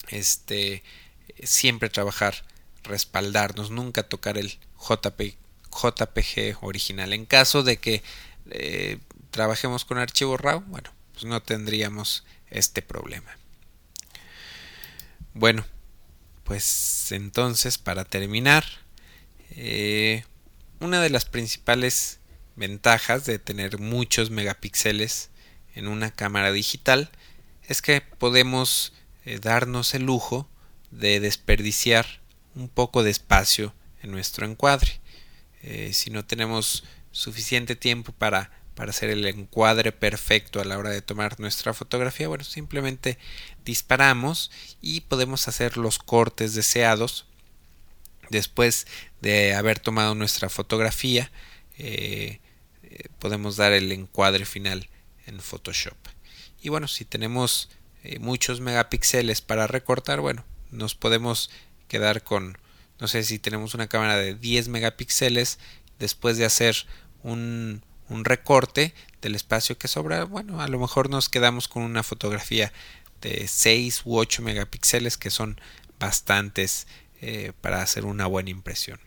este 0.09 0.83
siempre 1.43 1.89
trabajar 1.89 2.45
respaldarnos, 2.83 3.71
nunca 3.71 4.03
tocar 4.03 4.39
el 4.39 4.59
JPG, 4.79 5.37
JPG 5.73 6.59
original. 6.63 7.13
En 7.13 7.27
caso 7.27 7.63
de 7.63 7.79
que 7.79 8.03
eh, 8.51 8.99
trabajemos 9.31 9.85
con 9.85 9.99
archivo 9.99 10.37
RAW, 10.37 10.61
bueno, 10.67 10.91
pues 11.13 11.25
no 11.25 11.43
tendríamos 11.43 12.25
este 12.51 12.83
problema. 12.83 13.37
Bueno, 15.35 15.65
pues 16.45 17.11
entonces 17.13 17.79
para 17.79 18.05
terminar, 18.05 18.65
eh, 19.51 20.25
una 20.81 21.01
de 21.01 21.11
las 21.11 21.25
principales 21.25 22.19
ventajas 22.57 23.25
de 23.25 23.39
tener 23.39 23.79
muchos 23.79 24.31
megapíxeles 24.31 25.31
en 25.75 25.89
una 25.89 26.11
cámara 26.11 26.53
digital 26.53 27.11
es 27.67 27.81
que 27.81 28.01
podemos 28.01 28.93
eh, 29.25 29.39
darnos 29.41 29.95
el 29.95 30.03
lujo 30.03 30.49
de 30.91 31.21
desperdiciar 31.21 32.21
un 32.55 32.69
poco 32.69 33.03
de 33.03 33.11
espacio 33.11 33.73
en 34.03 34.11
nuestro 34.11 34.47
encuadre. 34.47 35.01
Eh, 35.63 35.93
si 35.93 36.11
no 36.11 36.25
tenemos 36.25 36.85
suficiente 37.13 37.77
tiempo 37.77 38.13
para, 38.13 38.51
para 38.75 38.91
hacer 38.91 39.11
el 39.11 39.25
encuadre 39.27 39.93
perfecto 39.93 40.61
a 40.61 40.65
la 40.65 40.79
hora 40.79 40.91
de 40.91 41.03
tomar 41.03 41.39
nuestra 41.39 41.73
fotografía, 41.73 42.29
bueno, 42.29 42.45
simplemente 42.45 43.19
disparamos 43.65 44.51
y 44.81 45.03
podemos 45.03 45.47
hacer 45.49 45.77
los 45.77 45.99
cortes 45.99 46.55
deseados 46.55 47.27
después 48.31 48.87
de 49.21 49.55
haber 49.55 49.79
tomado 49.79 50.15
nuestra 50.15 50.49
fotografía. 50.49 51.31
Eh, 51.79 52.41
eh, 52.83 53.09
podemos 53.19 53.57
dar 53.57 53.73
el 53.73 53.93
encuadre 53.93 54.45
final 54.45 54.89
en 55.27 55.41
Photoshop. 55.41 55.97
Y 56.61 56.69
bueno, 56.69 56.89
si 56.89 57.05
tenemos 57.05 57.69
muchos 58.19 58.61
megapíxeles 58.61 59.43
para 59.43 59.69
recortar, 59.69 60.21
bueno, 60.21 60.45
nos 60.73 60.97
podemos 60.97 61.51
quedar 61.87 62.25
con 62.25 62.59
no 63.03 63.09
sé 63.09 63.25
si 63.25 63.41
tenemos 63.41 63.75
una 63.75 63.89
cámara 63.89 64.17
de 64.17 64.37
10 64.37 64.69
megapíxeles 64.69 65.59
después 65.99 66.37
de 66.37 66.45
hacer 66.45 66.77
un, 67.25 67.83
un 68.09 68.25
recorte 68.25 68.95
del 69.21 69.35
espacio 69.35 69.77
que 69.77 69.89
sobra. 69.89 70.23
Bueno 70.23 70.63
a 70.63 70.69
lo 70.69 70.79
mejor 70.79 71.11
nos 71.11 71.29
quedamos 71.29 71.67
con 71.67 71.83
una 71.83 72.05
fotografía 72.05 72.73
de 73.21 73.49
6 73.49 74.03
u 74.05 74.19
8 74.19 74.43
megapíxeles 74.43 75.19
que 75.19 75.31
son 75.31 75.61
bastantes 75.99 76.87
eh, 77.21 77.51
para 77.61 77.83
hacer 77.83 78.05
una 78.05 78.27
buena 78.27 78.51
impresión. 78.51 79.01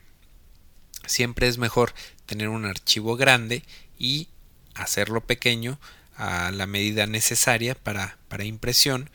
Siempre 1.06 1.48
es 1.48 1.56
mejor 1.56 1.94
tener 2.26 2.50
un 2.50 2.66
archivo 2.66 3.16
grande 3.16 3.62
y 3.98 4.28
hacerlo 4.74 5.22
pequeño 5.26 5.80
a 6.16 6.50
la 6.50 6.66
medida 6.66 7.06
necesaria 7.06 7.74
para, 7.74 8.18
para 8.28 8.44
impresión 8.44 9.08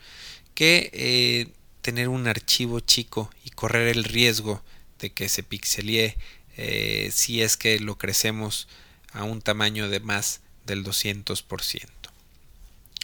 que 0.54 0.90
eh, 0.92 1.52
tener 1.82 2.08
un 2.08 2.26
archivo 2.26 2.80
chico 2.80 3.30
y 3.44 3.50
correr 3.50 3.86
el 3.86 4.02
riesgo 4.02 4.64
de 5.02 5.12
que 5.12 5.28
se 5.28 5.42
pixelie 5.42 6.16
eh, 6.56 7.10
si 7.12 7.42
es 7.42 7.58
que 7.58 7.78
lo 7.78 7.98
crecemos 7.98 8.68
a 9.12 9.24
un 9.24 9.42
tamaño 9.42 9.88
de 9.88 10.00
más 10.00 10.40
del 10.64 10.84
200%. 10.84 11.88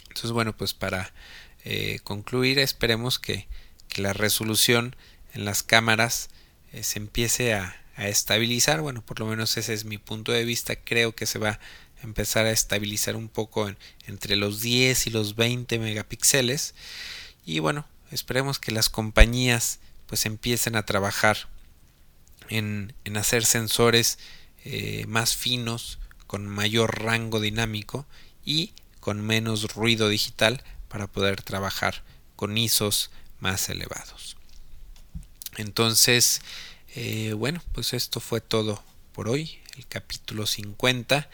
Entonces, 0.07 0.31
bueno, 0.31 0.55
pues 0.55 0.73
para 0.73 1.13
eh, 1.65 1.99
concluir, 2.03 2.57
esperemos 2.57 3.19
que, 3.19 3.47
la 3.95 4.13
resolución 4.13 4.95
en 5.33 5.45
las 5.45 5.63
cámaras 5.63 6.29
eh, 6.71 6.83
se 6.83 6.99
empiece 6.99 7.53
a, 7.55 7.75
estabilizar. 7.97 8.79
Bueno, 8.79 9.03
por 9.05 9.19
lo 9.19 9.25
menos 9.25 9.57
ese 9.57 9.73
es 9.73 9.83
mi 9.83 9.97
punto 9.97 10.31
de 10.31 10.45
vista. 10.45 10.77
Creo 10.77 11.13
que 11.15 11.25
se 11.25 11.37
va 11.37 11.49
a 11.49 11.59
empezar 12.01 12.45
a 12.45 12.51
estabilizar 12.51 13.17
un 13.17 13.27
poco 13.27 13.69
entre 14.07 14.37
los 14.37 14.61
10 14.61 15.07
y 15.07 15.09
los 15.09 15.35
20 15.35 15.79
megapíxeles. 15.79 16.75
Y 17.45 17.59
bueno, 17.59 17.85
esperemos 18.09 18.57
que 18.57 18.71
las 18.71 18.87
compañías 18.87 19.79
pues 20.05 20.25
empiecen 20.25 20.77
a 20.77 20.85
trabajar 20.85 21.49
en, 22.49 22.93
hacer 23.15 23.45
sensores 23.45 24.19
eh, 24.65 25.05
más 25.07 25.35
finos, 25.35 25.99
con 26.27 26.45
mayor 26.45 27.03
rango 27.03 27.39
dinámico 27.39 28.05
y 28.45 28.73
con 28.99 29.25
menos 29.25 29.73
ruido 29.73 30.09
digital 30.09 30.63
para 30.87 31.07
poder 31.07 31.41
trabajar 31.41 32.03
con 32.35 32.57
ISOs 32.57 33.09
más 33.39 33.69
elevados. 33.69 34.37
Entonces, 35.57 36.41
eh, 36.95 37.33
bueno, 37.33 37.63
pues 37.71 37.93
esto 37.93 38.19
fue 38.19 38.41
todo 38.41 38.83
por 39.11 39.27
hoy, 39.27 39.59
el 39.75 39.87
capítulo 39.87 40.45
50 40.45 41.29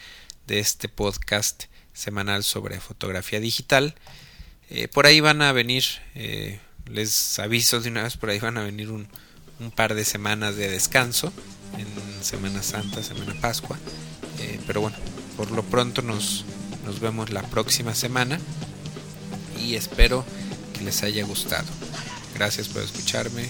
de 0.47 0.59
este 0.59 0.87
podcast 0.87 1.65
semanal 1.93 2.43
sobre 2.43 2.79
fotografía 2.79 3.39
digital. 3.39 3.95
Eh, 4.69 4.87
por 4.87 5.05
ahí 5.05 5.19
van 5.19 5.41
a 5.41 5.51
venir, 5.51 5.83
les 6.85 7.39
aviso 7.39 7.81
de 7.81 7.89
una 7.89 8.03
vez, 8.03 8.15
por 8.15 8.29
ahí 8.29 8.39
van 8.39 8.57
a 8.57 8.63
venir 8.63 8.91
un, 8.91 9.09
un 9.59 9.71
par 9.71 9.95
de 9.95 10.05
semanas 10.05 10.55
de 10.55 10.69
descanso 10.69 11.31
en 11.77 12.23
Semana 12.23 12.63
Santa, 12.63 13.03
Semana 13.03 13.33
Pascua. 13.39 13.77
Eh, 14.39 14.59
pero 14.67 14.81
bueno, 14.81 14.97
por 15.37 15.51
lo 15.51 15.63
pronto 15.63 16.01
nos, 16.01 16.45
nos 16.85 16.99
vemos 16.99 17.29
la 17.29 17.43
próxima 17.43 17.95
semana 17.95 18.39
y 19.61 19.75
espero 19.75 20.25
que 20.73 20.81
les 20.83 21.03
haya 21.03 21.23
gustado. 21.23 21.67
Gracias 22.35 22.67
por 22.67 22.83
escucharme. 22.83 23.49